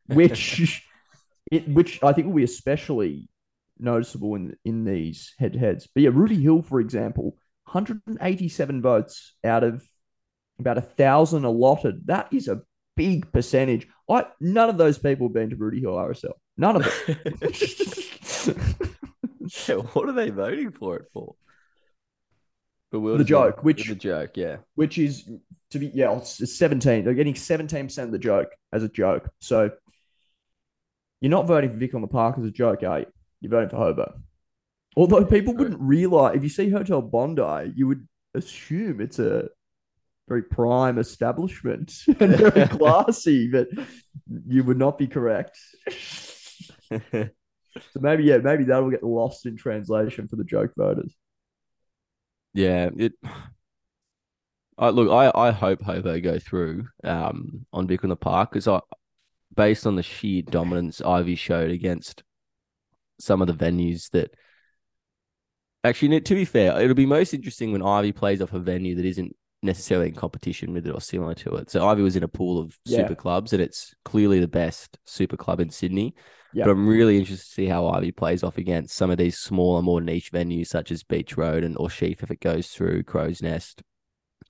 which 0.06 0.82
it, 1.50 1.68
which 1.68 2.02
I 2.02 2.12
think 2.12 2.28
will 2.28 2.34
be 2.34 2.44
especially 2.44 3.28
noticeable 3.78 4.34
in 4.34 4.56
in 4.64 4.84
these 4.84 5.34
head 5.38 5.52
to 5.54 5.58
heads. 5.58 5.88
But 5.92 6.02
yeah, 6.02 6.10
Rooty 6.12 6.40
Hill, 6.40 6.62
for 6.62 6.80
example, 6.80 7.36
187 7.64 8.82
votes 8.82 9.34
out 9.44 9.64
of 9.64 9.86
about 10.58 10.78
a 10.78 10.82
thousand 10.82 11.44
allotted. 11.44 12.06
That 12.06 12.28
is 12.32 12.48
a 12.48 12.62
big 12.96 13.30
percentage. 13.32 13.86
I 14.08 14.26
none 14.40 14.68
of 14.68 14.78
those 14.78 14.98
people 14.98 15.28
have 15.28 15.34
been 15.34 15.50
to 15.50 15.56
Rooty 15.56 15.80
Hill 15.80 15.92
RSL. 15.92 16.32
None 16.56 16.76
of 16.76 16.82
them. 16.82 17.18
yeah, 19.68 19.74
what 19.92 20.08
are 20.08 20.12
they 20.12 20.30
voting 20.30 20.72
for 20.72 20.96
it 20.96 21.06
for? 21.12 21.34
the 22.92 23.24
joke, 23.24 23.62
which 23.62 23.88
the 23.88 23.94
joke, 23.94 24.36
yeah, 24.36 24.56
which 24.74 24.96
is 24.96 25.28
to 25.70 25.78
be 25.78 25.90
yeah, 25.94 26.16
it's 26.16 26.58
seventeen. 26.58 27.04
They're 27.04 27.14
getting 27.14 27.34
seventeen 27.34 27.86
percent 27.86 28.06
of 28.06 28.12
the 28.12 28.18
joke 28.18 28.50
as 28.72 28.82
a 28.82 28.88
joke. 28.88 29.28
So 29.40 29.70
you're 31.20 31.30
not 31.30 31.46
voting 31.46 31.70
for 31.70 31.76
Vic 31.76 31.94
on 31.94 32.02
the 32.02 32.08
Park 32.08 32.38
as 32.38 32.44
a 32.44 32.50
joke, 32.50 32.82
are 32.82 33.00
you? 33.00 33.06
You're 33.40 33.50
voting 33.50 33.70
for 33.70 33.76
Hobo. 33.76 34.20
Although 34.96 35.24
people 35.24 35.54
wouldn't 35.54 35.80
realize 35.80 36.36
if 36.36 36.42
you 36.42 36.48
see 36.48 36.70
Hotel 36.70 37.02
Bondi, 37.02 37.72
you 37.74 37.86
would 37.86 38.06
assume 38.34 39.00
it's 39.00 39.18
a 39.18 39.48
very 40.28 40.42
prime 40.42 40.98
establishment 40.98 41.92
and 42.06 42.36
very 42.36 42.68
classy, 42.68 43.50
but 43.50 43.68
you 44.46 44.64
would 44.64 44.78
not 44.78 44.98
be 44.98 45.06
correct. 45.06 45.58
so 46.90 47.30
maybe 47.96 48.24
yeah, 48.24 48.38
maybe 48.38 48.64
that'll 48.64 48.90
get 48.90 49.02
lost 49.02 49.46
in 49.46 49.56
translation 49.56 50.28
for 50.28 50.36
the 50.36 50.44
joke 50.44 50.72
voters. 50.76 51.14
Yeah, 52.54 52.88
it. 52.96 53.12
I 54.78 54.90
look, 54.90 55.10
I, 55.10 55.32
I 55.34 55.50
hope 55.52 55.82
Hobo 55.82 56.20
go 56.20 56.38
through 56.38 56.88
um, 57.02 57.66
on 57.72 57.86
Vic 57.86 58.04
on 58.04 58.10
the 58.10 58.16
Park 58.16 58.50
because 58.50 58.68
I, 58.68 58.80
based 59.54 59.86
on 59.86 59.96
the 59.96 60.02
sheer 60.02 60.42
dominance 60.42 61.00
Ivy 61.00 61.34
showed 61.34 61.70
against 61.70 62.22
some 63.18 63.40
of 63.40 63.48
the 63.48 63.54
venues 63.54 64.10
that. 64.10 64.34
Actually, 65.84 66.20
to 66.20 66.34
be 66.34 66.44
fair, 66.44 66.80
it'll 66.80 66.94
be 66.94 67.06
most 67.06 67.32
interesting 67.32 67.70
when 67.70 67.82
Ivy 67.82 68.10
plays 68.10 68.42
off 68.42 68.52
a 68.52 68.58
venue 68.58 68.96
that 68.96 69.04
isn't 69.04 69.36
necessarily 69.62 70.08
in 70.08 70.14
competition 70.14 70.72
with 70.72 70.86
it 70.86 70.90
or 70.90 71.00
similar 71.00 71.34
to 71.34 71.54
it. 71.54 71.70
So 71.70 71.86
Ivy 71.86 72.02
was 72.02 72.16
in 72.16 72.24
a 72.24 72.28
pool 72.28 72.58
of 72.58 72.76
yeah. 72.84 72.98
super 72.98 73.14
clubs, 73.14 73.52
and 73.52 73.62
it's 73.62 73.94
clearly 74.04 74.40
the 74.40 74.48
best 74.48 74.98
super 75.04 75.36
club 75.36 75.60
in 75.60 75.70
Sydney. 75.70 76.14
Yep. 76.54 76.64
But 76.64 76.70
I'm 76.72 76.88
really 76.88 77.18
interested 77.18 77.46
to 77.46 77.52
see 77.52 77.66
how 77.66 77.86
Ivy 77.88 78.12
plays 78.12 78.42
off 78.42 78.58
against 78.58 78.96
some 78.96 79.10
of 79.10 79.18
these 79.18 79.38
smaller, 79.38 79.80
more 79.80 80.00
niche 80.00 80.32
venues 80.32 80.68
such 80.68 80.90
as 80.90 81.02
Beach 81.02 81.36
Road 81.36 81.64
and 81.64 81.76
or 81.78 81.88
Sheaf 81.88 82.22
if 82.22 82.30
it 82.30 82.40
goes 82.40 82.68
through 82.68 83.04
Crow's 83.04 83.42
Nest 83.42 83.82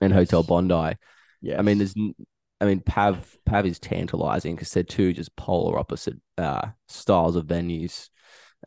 and. 0.01 0.13
Hotel 0.13 0.43
Bondi. 0.43 0.97
Yeah, 1.41 1.59
I 1.59 1.61
mean, 1.61 1.77
there's, 1.77 1.93
I 2.59 2.65
mean, 2.65 2.81
Pav 2.81 3.37
Pav 3.45 3.65
is 3.65 3.79
tantalizing 3.79 4.55
because 4.55 4.71
they're 4.71 4.83
two 4.83 5.13
just 5.13 5.35
polar 5.35 5.77
opposite 5.77 6.17
uh, 6.37 6.69
styles 6.87 7.35
of 7.35 7.45
venues. 7.45 8.09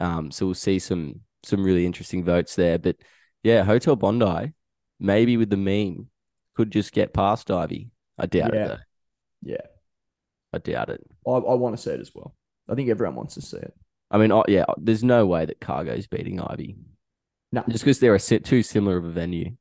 Um, 0.00 0.30
so 0.30 0.46
we'll 0.46 0.54
see 0.54 0.78
some 0.78 1.20
some 1.44 1.64
really 1.64 1.86
interesting 1.86 2.24
votes 2.24 2.54
there. 2.54 2.78
But 2.78 2.96
yeah, 3.42 3.64
Hotel 3.64 3.96
Bondi, 3.96 4.52
maybe 4.98 5.36
with 5.36 5.50
the 5.50 5.56
meme, 5.56 6.08
could 6.54 6.70
just 6.70 6.92
get 6.92 7.12
past 7.12 7.50
Ivy. 7.50 7.90
I 8.18 8.26
doubt 8.26 8.54
yeah. 8.54 8.60
it 8.60 8.68
though. 8.68 8.78
Yeah, 9.42 9.66
I 10.52 10.58
doubt 10.58 10.90
it. 10.90 11.00
I, 11.26 11.30
I 11.30 11.54
want 11.54 11.76
to 11.76 11.82
see 11.82 11.90
it 11.90 12.00
as 12.00 12.12
well. 12.14 12.34
I 12.68 12.74
think 12.74 12.88
everyone 12.88 13.16
wants 13.16 13.34
to 13.34 13.42
see 13.42 13.56
it. 13.56 13.74
I 14.10 14.18
mean, 14.18 14.32
oh, 14.32 14.44
yeah, 14.48 14.64
there's 14.76 15.04
no 15.04 15.26
way 15.26 15.46
that 15.46 15.60
Cargo's 15.60 16.06
beating 16.06 16.40
Ivy. 16.40 16.76
No, 17.52 17.64
just 17.68 17.84
because 17.84 17.98
they're 17.98 18.14
a 18.14 18.20
set 18.20 18.44
too 18.44 18.62
similar 18.62 18.96
of 18.96 19.04
a 19.04 19.10
venue. 19.10 19.56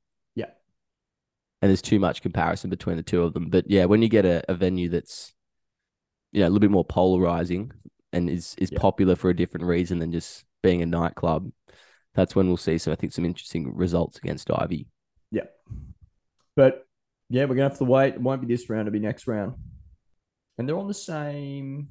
And 1.61 1.69
there's 1.69 1.81
too 1.81 1.99
much 1.99 2.21
comparison 2.21 2.69
between 2.69 2.97
the 2.97 3.03
two 3.03 3.23
of 3.23 3.33
them. 3.33 3.49
But 3.49 3.69
yeah, 3.69 3.85
when 3.85 4.01
you 4.01 4.09
get 4.09 4.25
a, 4.25 4.43
a 4.49 4.55
venue 4.55 4.89
that's 4.89 5.33
you 6.31 6.41
know 6.41 6.47
a 6.47 6.49
little 6.49 6.59
bit 6.59 6.71
more 6.71 6.85
polarizing 6.85 7.71
and 8.13 8.29
is 8.29 8.55
is 8.57 8.71
yeah. 8.71 8.79
popular 8.79 9.15
for 9.15 9.29
a 9.29 9.35
different 9.35 9.65
reason 9.65 9.99
than 9.99 10.11
just 10.11 10.45
being 10.63 10.81
a 10.81 10.85
nightclub, 10.85 11.51
that's 12.15 12.35
when 12.35 12.47
we'll 12.47 12.57
see. 12.57 12.77
So 12.77 12.91
I 12.91 12.95
think 12.95 13.11
some 13.13 13.25
interesting 13.25 13.75
results 13.75 14.17
against 14.17 14.49
Ivy. 14.51 14.87
Yeah, 15.31 15.47
but 16.55 16.85
yeah, 17.29 17.43
we're 17.43 17.55
gonna 17.55 17.69
have 17.69 17.77
to 17.79 17.85
wait. 17.85 18.15
It 18.15 18.21
won't 18.21 18.41
be 18.41 18.47
this 18.47 18.69
round; 18.69 18.87
it'll 18.87 18.93
be 18.93 18.99
next 18.99 19.27
round. 19.27 19.55
And 20.57 20.67
they're 20.67 20.77
on 20.77 20.87
the 20.87 20.93
same 20.93 21.89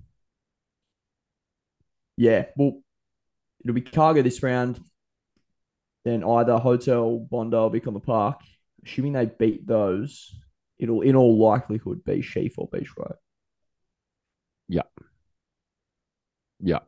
yeah, 2.19 2.47
well, 2.57 2.83
it'll 3.63 3.75
be 3.75 3.81
cargo 3.81 4.23
this 4.23 4.43
round. 4.43 4.81
Then 6.05 6.25
either 6.25 6.59
Hotel 6.59 7.19
Bondi 7.19 7.57
will 7.57 7.71
become 7.71 7.95
the 7.95 8.01
park. 8.01 8.41
Assuming 8.85 9.13
they 9.13 9.27
beat 9.27 9.67
those, 9.67 10.35
it'll 10.79 11.03
in 11.03 11.17
all 11.17 11.39
likelihood 11.39 12.05
be 12.05 12.23
Sheaf 12.23 12.55
or 12.59 12.69
Beach 12.73 12.91
Road. 12.97 13.17
Yeah. 14.69 14.83
Yeah. 16.61 16.81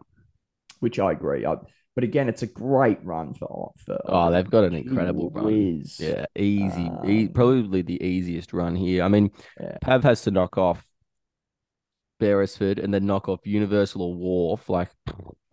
Which 0.81 0.98
I 0.98 1.12
agree. 1.12 1.44
I, 1.44 1.57
but 1.94 2.05
again, 2.05 2.29
it's 2.29 2.42
a 2.42 2.46
great 2.46 3.05
run 3.05 3.35
for. 3.35 3.72
for 3.85 3.98
oh, 4.07 4.31
they've 4.31 4.48
got 4.48 4.64
an 4.64 4.74
incredible 4.74 5.29
whiz. 5.31 5.98
run. 6.00 6.09
Yeah, 6.09 6.26
easy, 6.37 6.88
um, 6.88 7.11
e- 7.11 7.29
probably 7.29 7.83
the 7.83 8.03
easiest 8.03 8.53
run 8.53 8.76
here. 8.76 9.03
I 9.03 9.09
mean, 9.09 9.31
yeah. 9.61 9.76
Pav 9.83 10.05
has 10.05 10.22
to 10.22 10.31
knock 10.31 10.57
off 10.57 10.85
Beresford 12.20 12.79
and 12.79 12.94
then 12.94 13.07
knock 13.07 13.29
off 13.29 13.40
Universal 13.44 14.03
or 14.03 14.14
Wharf, 14.14 14.68
like 14.68 14.90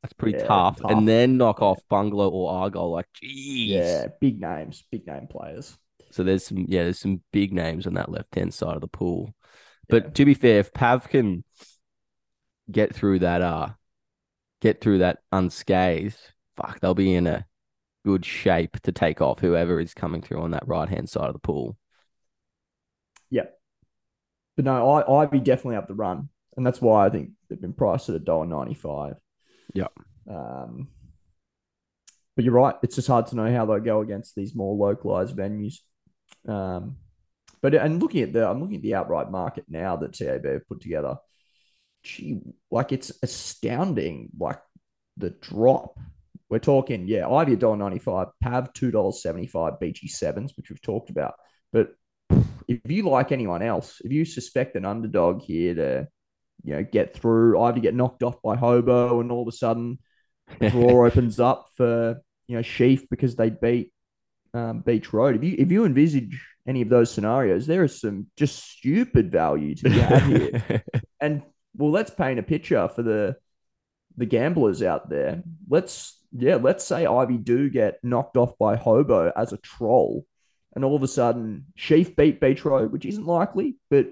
that's 0.02 0.14
pretty 0.14 0.38
yeah, 0.38 0.46
tough. 0.46 0.80
tough. 0.80 0.92
And 0.92 1.08
then 1.08 1.38
knock 1.38 1.62
off 1.62 1.80
Bungalow 1.90 2.30
or 2.30 2.52
Argyle, 2.52 2.92
like 2.92 3.08
geez. 3.14 3.72
Yeah, 3.72 4.08
big 4.22 4.40
names, 4.40 4.84
big 4.92 5.08
name 5.08 5.28
players. 5.28 5.76
So 6.18 6.24
there's 6.24 6.48
some 6.48 6.66
yeah, 6.68 6.82
there's 6.82 6.98
some 6.98 7.22
big 7.32 7.54
names 7.54 7.86
on 7.86 7.94
that 7.94 8.10
left 8.10 8.34
hand 8.34 8.52
side 8.52 8.74
of 8.74 8.82
the 8.82 8.88
pool. 8.88 9.36
But 9.88 10.04
yeah. 10.04 10.10
to 10.10 10.26
be 10.26 10.34
fair, 10.34 10.60
if 10.60 10.74
Pav 10.74 11.08
can 11.08 11.44
get 12.72 12.96
through 12.96 13.20
that 13.20 13.44
uh 13.44 13.70
get 14.60 14.82
through 14.82 14.98
that 14.98 15.20
unscathed, 15.32 16.18
fuck, 16.56 16.80
they'll 16.80 16.96
be 16.96 17.14
in 17.14 17.28
a 17.28 17.46
good 18.04 18.26
shape 18.26 18.80
to 18.82 18.92
take 18.92 19.22
off 19.22 19.42
whoever 19.42 19.80
is 19.80 19.94
coming 19.94 20.24
through 20.24 20.42
on 20.42 20.52
that 20.52 20.68
right 20.68 20.90
hand 20.90 21.08
side 21.08 21.28
of 21.28 21.34
the 21.34 21.40
pool. 21.40 21.78
Yeah. 23.30 23.46
But 24.56 24.66
no, 24.66 24.90
I 24.90 25.22
I'd 25.22 25.30
be 25.30 25.40
definitely 25.40 25.76
up 25.76 25.88
the 25.88 25.94
run 25.94 26.30
and 26.56 26.66
that's 26.66 26.82
why 26.82 27.06
I 27.06 27.12
think 27.12 27.30
they've 27.48 27.62
been 27.62 27.74
priced 27.74 28.10
at 28.10 28.16
a 28.16 28.20
dollar 28.20 28.48
ninety 28.48 28.74
five. 28.74 29.18
Yeah. 29.76 29.90
Um, 30.28 30.88
but 32.36 32.44
you're 32.44 32.56
right; 32.56 32.74
it's 32.82 32.96
just 32.96 33.08
hard 33.08 33.28
to 33.28 33.36
know 33.36 33.54
how 33.54 33.68
they'll 33.68 33.80
go 33.80 34.02
against 34.02 34.34
these 34.34 34.56
more 34.56 34.76
localized 34.76 35.38
venues. 35.38 35.76
Um, 36.48 36.98
but 37.62 37.74
and 37.76 38.02
looking 38.02 38.22
at 38.22 38.34
the, 38.34 38.48
I'm 38.48 38.62
looking 38.62 38.78
at 38.78 38.82
the 38.82 38.96
outright 38.96 39.32
market 39.32 39.66
now 39.68 39.98
that 39.98 40.14
TAB 40.14 40.46
have 40.46 40.68
put 40.68 40.82
together. 40.82 41.18
Gee, 42.04 42.40
like 42.72 42.92
it's 42.92 43.12
astounding. 43.22 44.30
Like 44.40 44.60
the 45.18 45.32
drop. 45.32 46.00
We're 46.50 46.60
talking, 46.60 47.08
yeah, 47.08 47.28
Ivy 47.28 47.54
a 47.54 47.56
dollar 47.58 47.76
ninety 47.76 48.00
five, 48.00 48.28
Pav 48.42 48.72
two 48.74 48.92
dollars 48.92 49.22
seventy 49.22 49.48
five, 49.48 49.80
Beachy 49.80 50.08
sevens, 50.08 50.54
which 50.56 50.70
we've 50.70 50.82
talked 50.82 51.10
about. 51.10 51.36
But 51.74 51.90
if 52.68 52.80
you 52.90 53.04
like 53.04 53.32
anyone 53.32 53.62
else, 53.62 54.02
if 54.04 54.12
you 54.12 54.24
suspect 54.24 54.76
an 54.76 54.86
underdog 54.86 55.42
here 55.42 55.76
to 55.76 56.08
you 56.64 56.76
know, 56.76 56.84
get 56.84 57.16
through, 57.16 57.60
either 57.62 57.80
get 57.80 57.96
knocked 57.96 58.24
off 58.24 58.42
by 58.42 58.56
Hobo 58.56 59.20
and 59.22 59.32
all 59.32 59.42
of 59.42 59.48
a 59.48 59.52
sudden 59.52 60.00
the 60.60 60.70
draw 60.70 61.06
opens 61.08 61.40
up 61.40 61.68
for, 61.76 62.22
you 62.48 62.56
know, 62.56 62.62
Sheaf 62.62 63.10
because 63.10 63.36
they 63.36 63.50
beat 63.50 63.92
um, 64.58 64.80
Beach 64.80 65.14
Road. 65.14 65.36
If 65.36 65.44
you 65.44 65.56
if 65.58 65.72
you 65.72 65.86
envisage 65.86 66.42
any 66.68 66.82
of 66.82 66.90
those 66.90 67.12
scenarios, 67.12 67.68
there 67.68 67.84
is 67.84 68.00
some 68.00 68.28
just 68.36 68.70
stupid 68.70 69.32
value 69.32 69.76
to 69.76 69.84
be 69.84 70.00
had 70.00 70.24
here. 70.24 70.84
and 71.22 71.44
well, 71.76 71.92
let's 71.92 72.12
paint 72.12 72.40
a 72.40 72.44
picture 72.44 72.88
for 72.88 73.04
the 73.04 73.36
the 74.18 74.26
gamblers 74.26 74.82
out 74.82 75.10
there. 75.10 75.44
Let's 75.70 76.20
yeah, 76.32 76.56
let's 76.56 76.84
say 76.84 77.06
Ivy 77.06 77.38
do 77.38 77.70
get 77.70 78.00
knocked 78.04 78.38
off 78.38 78.58
by 78.58 78.76
Hobo 78.76 79.32
as 79.36 79.54
a 79.54 79.58
troll, 79.58 80.26
and 80.76 80.84
all 80.84 80.96
of 80.96 81.04
a 81.04 81.08
sudden 81.08 81.68
Sheaf 81.76 82.16
beat 82.16 82.42
Beach 82.42 82.66
Road, 82.66 82.92
which 82.92 83.06
isn't 83.06 83.26
likely, 83.26 83.78
but 83.90 84.08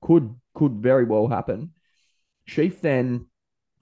could 0.00 0.34
could 0.54 0.74
very 0.74 1.04
well 1.04 1.28
happen. 1.28 1.72
Sheaf 2.46 2.80
then 2.80 3.26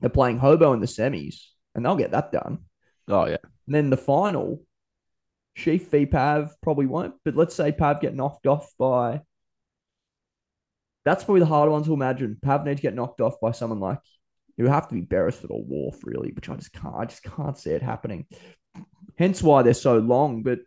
are 0.03 0.09
playing 0.09 0.39
Hobo 0.39 0.73
in 0.73 0.81
the 0.81 0.87
semis, 0.87 1.45
and 1.75 1.85
they'll 1.85 1.97
get 1.97 2.13
that 2.13 2.33
done. 2.33 2.59
Oh 3.09 3.27
yeah. 3.27 3.37
And 3.67 3.75
then 3.75 3.91
the 3.91 3.97
final, 3.97 4.66
Sheaf 5.57 5.91
v 5.91 6.05
Pav 6.05 6.55
probably 6.63 6.87
won't, 6.87 7.15
but 7.25 7.35
let's 7.35 7.55
say 7.55 7.73
Pav 7.73 8.01
get 8.01 8.15
knocked 8.15 8.47
off 8.47 8.71
by. 8.79 9.23
That's 11.07 11.25
probably 11.25 11.41
the 11.41 11.47
harder 11.47 11.73
one 11.73 11.83
to 11.85 11.95
imagine. 11.95 12.37
Pav 12.43 12.65
need 12.65 12.77
to 12.77 12.83
get 12.83 12.95
knocked 12.95 13.23
off 13.23 13.41
by 13.41 13.53
someone 13.53 13.81
like 13.81 13.99
it 14.59 14.63
would 14.63 14.73
have 14.73 14.89
to 14.89 14.95
be 14.95 15.01
Beresford 15.01 15.51
or 15.51 15.65
Wharf, 15.65 15.97
really, 16.03 16.31
which 16.33 16.51
I 16.51 16.57
just 16.57 16.75
can't. 16.75 16.95
I 16.95 17.05
just 17.07 17.23
can't 17.23 17.57
see 17.57 17.71
it 17.71 17.83
happening. 17.83 18.27
Hence 19.19 19.43
why 19.43 19.63
they're 19.63 19.73
so 19.73 19.99
long. 19.99 20.43
But 20.43 20.59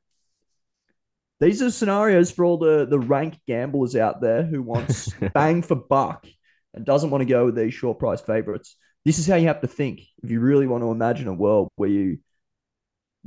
these 1.39 1.61
are 1.61 1.69
scenarios 1.69 2.31
for 2.31 2.43
all 2.43 2.57
the 2.57 2.87
the 2.89 2.99
rank 2.99 3.39
gamblers 3.47 3.95
out 3.95 4.21
there 4.21 4.43
who 4.43 4.63
wants 4.63 5.13
bang 5.33 5.61
for 5.61 5.75
buck 5.75 6.25
and 6.73 6.83
doesn't 6.83 7.11
want 7.11 7.21
to 7.21 7.29
go 7.29 7.45
with 7.45 7.55
these 7.55 7.75
short 7.75 7.99
price 7.99 8.21
favorites. 8.21 8.75
This 9.05 9.19
is 9.19 9.27
how 9.27 9.35
you 9.35 9.47
have 9.47 9.61
to 9.61 9.67
think 9.67 10.01
if 10.23 10.31
you 10.31 10.39
really 10.39 10.65
want 10.65 10.83
to 10.83 10.91
imagine 10.91 11.27
a 11.27 11.33
world 11.33 11.69
where 11.75 11.89
you, 11.89 12.17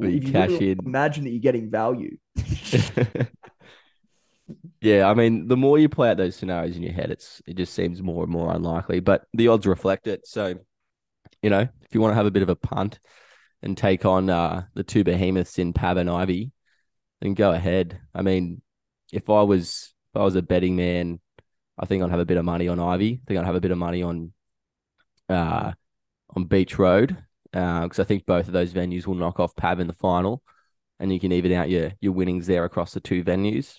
where 0.03 0.11
you 0.11 0.33
cash 0.33 0.51
in. 0.51 0.79
Imagine 0.85 1.25
that 1.25 1.31
you're 1.31 1.41
getting 1.41 1.71
value. 1.71 2.17
Yeah, 4.83 5.09
I 5.09 5.15
mean, 5.15 5.47
the 5.47 5.57
more 5.57 5.79
you 5.79 5.89
play 5.89 6.11
out 6.11 6.17
those 6.17 6.35
scenarios 6.35 6.77
in 6.77 6.83
your 6.83 6.93
head, 6.93 7.13
it's 7.13 7.41
it 7.47 7.57
just 7.57 7.73
seems 7.73 8.03
more 8.03 8.25
and 8.25 8.33
more 8.33 8.53
unlikely. 8.53 8.99
But 8.99 9.25
the 9.33 9.47
odds 9.49 9.65
reflect 9.65 10.09
it. 10.09 10.27
So, 10.27 10.55
you 11.41 11.51
know, 11.51 11.69
if 11.83 11.95
you 11.95 12.01
want 12.01 12.13
to 12.13 12.17
have 12.17 12.27
a 12.27 12.33
bit 12.33 12.43
of 12.43 12.49
a 12.49 12.57
punt 12.57 12.99
and 13.63 13.79
take 13.79 14.05
on 14.05 14.29
uh, 14.29 14.65
the 14.75 14.83
two 14.83 15.05
behemoths 15.05 15.59
in 15.61 15.73
Pav 15.73 15.99
and 15.99 16.11
Ivy, 16.11 16.51
then 17.21 17.35
go 17.35 17.53
ahead. 17.53 18.01
I 18.13 18.23
mean, 18.23 18.61
if 19.13 19.31
I 19.31 19.43
was 19.43 19.95
if 20.13 20.21
I 20.21 20.25
was 20.25 20.35
a 20.35 20.43
betting 20.43 20.75
man, 20.75 21.21
I 21.79 21.87
think 21.87 22.03
I'd 22.03 22.11
have 22.11 22.19
a 22.19 22.25
bit 22.25 22.37
of 22.37 22.45
money 22.45 22.67
on 22.67 22.81
Ivy. 22.81 23.21
I 23.23 23.25
think 23.27 23.39
I'd 23.39 23.47
have 23.47 23.55
a 23.55 23.61
bit 23.61 23.71
of 23.71 23.79
money 23.79 24.03
on 24.03 24.33
uh 25.29 25.73
on 26.35 26.45
Beach 26.45 26.77
Road 26.77 27.17
because 27.53 27.99
uh, 27.99 28.03
I 28.03 28.05
think 28.05 28.27
both 28.27 28.47
of 28.47 28.53
those 28.53 28.73
venues 28.73 29.07
will 29.07 29.15
knock 29.15 29.39
off 29.39 29.55
Pav 29.55 29.79
in 29.79 29.87
the 29.87 29.93
final, 29.93 30.43
and 30.99 31.13
you 31.13 31.21
can 31.21 31.33
even 31.33 31.53
out 31.53 31.71
your 31.71 31.93
your 32.01 32.13
winnings 32.13 32.47
there 32.47 32.65
across 32.65 32.93
the 32.93 33.01
two 33.01 33.23
venues. 33.23 33.79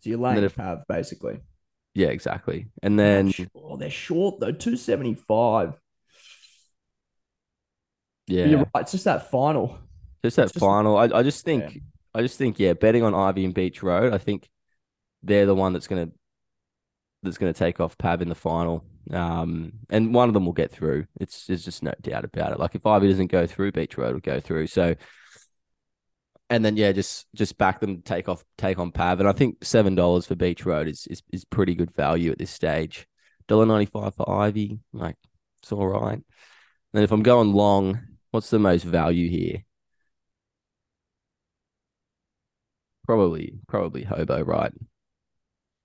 So 0.00 0.10
you're 0.10 0.18
laying 0.18 0.42
if, 0.42 0.56
Pav 0.56 0.80
basically. 0.88 1.40
Yeah, 1.94 2.08
exactly. 2.08 2.68
And 2.82 2.98
then 2.98 3.32
oh, 3.54 3.76
they're 3.76 3.90
short 3.90 4.40
though, 4.40 4.52
two 4.52 4.76
seventy 4.76 5.14
five. 5.14 5.78
Yeah, 8.26 8.44
but 8.44 8.50
you're 8.50 8.58
right. 8.60 8.82
It's 8.82 8.92
just 8.92 9.04
that 9.04 9.30
final. 9.30 9.78
Just 10.24 10.36
that 10.36 10.52
final. 10.54 10.96
I, 10.96 11.04
I 11.12 11.22
just 11.22 11.44
think, 11.44 11.74
yeah. 11.74 11.80
I 12.14 12.22
just 12.22 12.38
think, 12.38 12.58
yeah, 12.58 12.72
betting 12.72 13.02
on 13.02 13.14
Ivy 13.14 13.44
and 13.44 13.52
Beach 13.52 13.82
Road. 13.82 14.14
I 14.14 14.18
think 14.18 14.48
they're 15.22 15.46
the 15.46 15.54
one 15.54 15.72
that's 15.72 15.86
gonna 15.86 16.08
that's 17.22 17.38
gonna 17.38 17.52
take 17.52 17.80
off 17.80 17.98
Pav 17.98 18.22
in 18.22 18.28
the 18.28 18.34
final. 18.34 18.84
Um, 19.10 19.72
and 19.90 20.14
one 20.14 20.28
of 20.28 20.34
them 20.34 20.46
will 20.46 20.52
get 20.52 20.70
through. 20.70 21.06
It's 21.20 21.46
there's 21.46 21.64
just 21.64 21.82
no 21.82 21.92
doubt 22.00 22.24
about 22.24 22.52
it. 22.52 22.60
Like 22.60 22.74
if 22.74 22.86
Ivy 22.86 23.08
doesn't 23.08 23.30
go 23.30 23.46
through, 23.46 23.72
Beach 23.72 23.96
Road 23.96 24.12
will 24.14 24.20
go 24.20 24.40
through. 24.40 24.68
So, 24.68 24.94
and 26.50 26.64
then 26.64 26.76
yeah, 26.76 26.92
just 26.92 27.26
just 27.34 27.58
back 27.58 27.80
them 27.80 28.02
take 28.02 28.28
off, 28.28 28.44
take 28.58 28.78
on 28.78 28.92
Pav. 28.92 29.20
And 29.20 29.28
I 29.28 29.32
think 29.32 29.64
seven 29.64 29.94
dollars 29.94 30.26
for 30.26 30.34
Beach 30.34 30.64
Road 30.64 30.88
is 30.88 31.06
is 31.08 31.22
is 31.32 31.44
pretty 31.44 31.74
good 31.74 31.94
value 31.94 32.30
at 32.30 32.38
this 32.38 32.50
stage. 32.50 33.06
Dollar 33.48 33.66
ninety 33.66 33.86
five 33.86 34.14
for 34.14 34.28
Ivy, 34.30 34.78
like 34.92 35.16
it's 35.62 35.72
all 35.72 35.88
right. 35.88 36.20
And 36.94 37.04
if 37.04 37.10
I'm 37.12 37.22
going 37.22 37.52
long, 37.52 38.00
what's 38.30 38.50
the 38.50 38.58
most 38.58 38.84
value 38.84 39.28
here? 39.28 39.64
Probably, 43.06 43.58
probably 43.68 44.04
Hobo, 44.04 44.42
right? 44.42 44.72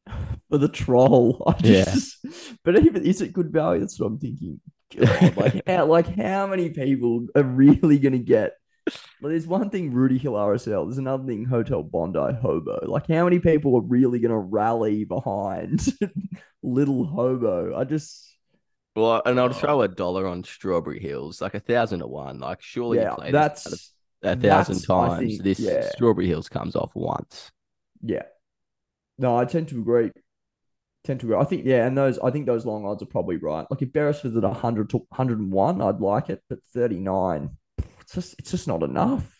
for 0.49 0.57
the 0.57 0.67
troll. 0.67 1.43
I 1.47 1.61
just, 1.61 2.17
yeah. 2.23 2.31
But 2.63 2.79
even 2.83 3.05
is 3.05 3.21
it 3.21 3.33
good 3.33 3.51
value? 3.51 3.81
That's 3.81 3.99
what 3.99 4.07
I'm 4.07 4.19
thinking. 4.19 4.59
God, 4.95 5.37
like, 5.37 5.61
how, 5.67 5.85
like 5.85 6.15
how 6.15 6.47
many 6.47 6.69
people 6.69 7.27
are 7.35 7.43
really 7.43 7.99
going 7.99 8.13
to 8.13 8.19
get? 8.19 8.53
Well, 9.21 9.31
there's 9.31 9.47
one 9.47 9.69
thing 9.69 9.91
Rooty 9.91 10.17
Hill 10.17 10.33
RSL. 10.33 10.85
There's 10.85 10.97
another 10.97 11.25
thing 11.25 11.45
Hotel 11.45 11.83
Bondi 11.83 12.33
Hobo. 12.41 12.85
Like 12.87 13.07
how 13.07 13.25
many 13.25 13.39
people 13.39 13.75
are 13.75 13.81
really 13.81 14.19
going 14.19 14.31
to 14.31 14.37
rally 14.37 15.03
behind 15.03 15.85
Little 16.63 17.05
Hobo? 17.05 17.75
I 17.75 17.83
just. 17.83 18.23
Well, 18.95 19.21
and 19.25 19.39
I'll 19.39 19.53
throw 19.53 19.83
a 19.83 19.87
dollar 19.87 20.25
on 20.25 20.43
Strawberry 20.43 20.99
Hills, 20.99 21.39
like 21.39 21.53
a 21.53 21.59
thousand 21.59 21.99
to 21.99 22.07
one. 22.07 22.39
Like 22.39 22.61
surely 22.61 22.97
yeah, 22.97 23.15
that's 23.29 23.91
a 24.23 24.35
thousand 24.35 24.81
times. 24.81 25.19
Think, 25.19 25.43
this 25.43 25.59
yeah. 25.59 25.89
Strawberry 25.91 26.25
Hills 26.25 26.49
comes 26.49 26.75
off 26.75 26.95
once. 26.95 27.51
Yeah, 28.01 28.23
no, 29.17 29.37
I 29.37 29.45
tend 29.45 29.69
to 29.69 29.79
agree. 29.79 30.11
Tend 31.03 31.19
to 31.21 31.27
agree. 31.27 31.37
I 31.37 31.43
think 31.43 31.65
yeah, 31.65 31.85
and 31.85 31.97
those 31.97 32.19
I 32.19 32.31
think 32.31 32.45
those 32.45 32.65
long 32.65 32.85
odds 32.85 33.01
are 33.01 33.07
probably 33.07 33.37
right. 33.37 33.65
Like 33.69 33.81
if 33.81 33.91
Beresford's 33.93 34.37
at 34.37 34.43
hundred 34.43 34.89
to 34.91 35.07
hundred 35.11 35.39
and 35.39 35.51
one, 35.51 35.81
I'd 35.81 35.99
like 35.99 36.29
it, 36.29 36.43
but 36.49 36.59
thirty 36.73 36.99
nine, 36.99 37.51
it's 38.01 38.13
just 38.13 38.35
it's 38.39 38.51
just 38.51 38.67
not 38.67 38.83
enough. 38.83 39.37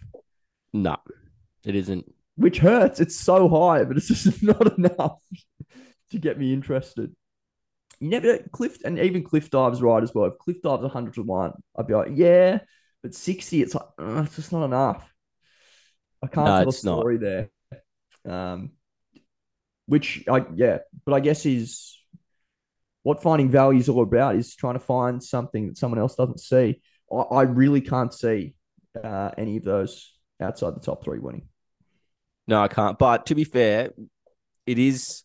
No, 0.74 0.98
it 1.66 1.76
isn't. 1.76 2.12
Which 2.36 2.60
hurts. 2.60 3.00
It's 3.00 3.16
so 3.16 3.50
high, 3.50 3.84
but 3.84 3.98
it's 3.98 4.08
just 4.24 4.44
not 4.44 4.78
enough 4.78 5.20
to 6.12 6.18
get 6.18 6.40
me 6.40 6.54
interested. 6.54 7.16
You 8.00 8.10
never 8.10 8.38
Cliff 8.52 8.78
and 8.86 9.00
even 9.00 9.24
Cliff 9.24 9.50
Dive's 9.50 9.82
right 9.82 10.04
as 10.04 10.14
well. 10.14 10.26
If 10.26 10.38
Cliff 10.38 10.62
Dive's 10.62 10.92
hundred 10.92 11.16
to 11.16 11.24
one, 11.24 11.54
I'd 11.76 11.88
be 11.88 11.96
like, 11.96 12.12
yeah, 12.14 12.60
but 13.02 13.16
sixty, 13.16 13.62
it's 13.62 13.74
like 13.76 13.88
uh, 14.00 14.24
it's 14.26 14.36
just 14.36 14.52
not 14.52 14.66
enough. 14.66 15.12
I 16.24 16.28
can't 16.28 16.48
no, 16.48 16.60
tell 16.60 16.70
a 16.70 16.74
story 16.74 17.18
not. 17.18 17.22
there. 17.22 18.32
Um, 18.34 18.72
which 19.88 20.24
I 20.30 20.46
yeah, 20.56 20.80
but 21.06 21.14
I 21.14 21.20
guess 21.20 21.46
is 21.46 21.98
what 23.04 23.24
finding 23.24 23.50
value 23.50 23.80
is 23.80 23.90
all 23.90 24.04
about 24.04 24.36
is 24.36 24.56
trying 24.56 24.76
to 24.76 24.80
find 24.80 25.24
something 25.24 25.70
that 25.70 25.78
someone 25.78 26.00
else 26.00 26.16
doesn't 26.16 26.40
see. 26.40 26.82
I, 27.12 27.16
I 27.16 27.42
really 27.44 27.82
can't 27.82 28.14
see 28.14 28.54
uh, 29.02 29.32
any 29.38 29.58
of 29.58 29.64
those 29.64 30.14
outside 30.42 30.76
the 30.76 30.82
top 30.82 31.04
three 31.04 31.20
winning. 31.20 31.48
No, 32.48 32.62
I 32.62 32.68
can't. 32.68 32.98
But 32.98 33.26
to 33.28 33.36
be 33.36 33.44
fair, 33.44 33.92
it 34.66 34.78
is. 34.78 35.24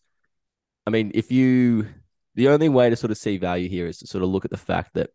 I 0.85 0.89
mean, 0.89 1.11
if 1.13 1.31
you, 1.31 1.87
the 2.35 2.49
only 2.49 2.69
way 2.69 2.89
to 2.89 2.95
sort 2.95 3.11
of 3.11 3.17
see 3.17 3.37
value 3.37 3.69
here 3.69 3.87
is 3.87 3.99
to 3.99 4.07
sort 4.07 4.23
of 4.23 4.29
look 4.29 4.45
at 4.45 4.51
the 4.51 4.57
fact 4.57 4.95
that 4.95 5.09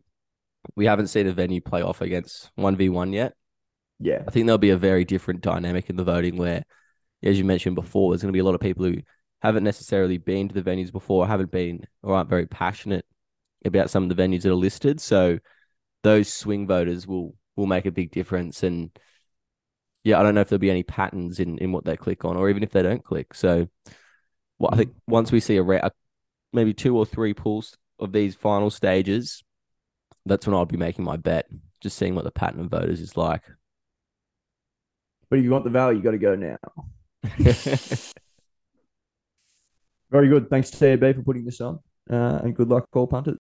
we 0.75 0.85
haven't 0.85 1.07
seen 1.07 1.27
a 1.27 1.31
venue 1.31 1.61
play 1.61 1.81
off 1.81 2.01
against 2.01 2.51
one 2.55 2.75
v 2.75 2.89
one 2.89 3.13
yet. 3.13 3.33
Yeah, 3.99 4.23
I 4.27 4.31
think 4.31 4.45
there'll 4.45 4.57
be 4.57 4.69
a 4.69 4.77
very 4.77 5.05
different 5.05 5.41
dynamic 5.41 5.89
in 5.89 5.95
the 5.95 6.03
voting 6.03 6.37
where, 6.37 6.63
as 7.23 7.37
you 7.37 7.45
mentioned 7.45 7.75
before, 7.75 8.11
there's 8.11 8.21
going 8.21 8.31
to 8.31 8.37
be 8.37 8.39
a 8.39 8.43
lot 8.43 8.55
of 8.55 8.61
people 8.61 8.85
who 8.85 9.01
haven't 9.41 9.63
necessarily 9.63 10.17
been 10.17 10.49
to 10.49 10.53
the 10.53 10.69
venues 10.69 10.91
before, 10.91 11.27
haven't 11.27 11.51
been 11.51 11.85
or 12.03 12.15
aren't 12.15 12.29
very 12.29 12.45
passionate 12.45 13.05
about 13.65 13.89
some 13.89 14.03
of 14.03 14.09
the 14.09 14.21
venues 14.21 14.43
that 14.43 14.51
are 14.51 14.55
listed. 14.55 14.99
So 14.99 15.39
those 16.03 16.31
swing 16.31 16.67
voters 16.67 17.07
will 17.07 17.35
will 17.55 17.67
make 17.67 17.85
a 17.85 17.91
big 17.91 18.11
difference. 18.11 18.63
And 18.63 18.91
yeah, 20.03 20.19
I 20.19 20.23
don't 20.23 20.35
know 20.35 20.41
if 20.41 20.49
there'll 20.49 20.59
be 20.59 20.71
any 20.71 20.83
patterns 20.83 21.39
in 21.39 21.57
in 21.57 21.71
what 21.71 21.85
they 21.85 21.97
click 21.97 22.25
on, 22.25 22.37
or 22.37 22.49
even 22.49 22.63
if 22.63 22.71
they 22.71 22.83
don't 22.83 23.03
click. 23.03 23.33
So 23.33 23.67
well, 24.57 24.71
I 24.73 24.77
think 24.77 24.91
mm. 24.91 24.99
once 25.07 25.31
we 25.31 25.39
see 25.39 25.57
a, 25.57 25.63
re- 25.63 25.81
maybe 26.53 26.73
two 26.73 26.97
or 26.97 27.05
three 27.05 27.33
pulls 27.33 27.77
of 27.97 28.11
these 28.11 28.35
final 28.35 28.69
stages, 28.69 29.43
that's 30.25 30.45
when 30.45 30.55
I'll 30.55 30.65
be 30.65 30.77
making 30.77 31.05
my 31.05 31.17
bet. 31.17 31.47
Just 31.81 31.97
seeing 31.97 32.13
what 32.13 32.25
the 32.25 32.31
pattern 32.31 32.59
of 32.59 32.69
voters 32.69 32.99
is 32.99 33.15
like. 33.15 33.43
But 35.29 35.39
if 35.39 35.45
you 35.45 35.51
want 35.51 35.63
the 35.63 35.69
value, 35.69 35.97
you 35.97 36.03
got 36.03 36.11
to 36.11 36.17
go 36.17 36.35
now. 36.35 36.57
Very 40.11 40.27
good. 40.27 40.49
Thanks 40.49 40.71
to 40.71 40.77
TAB 40.79 41.15
for 41.15 41.21
putting 41.21 41.45
this 41.45 41.61
on. 41.61 41.79
Uh, 42.09 42.39
and 42.43 42.55
good 42.55 42.69
luck, 42.69 42.87
all 42.93 43.07
punters. 43.07 43.37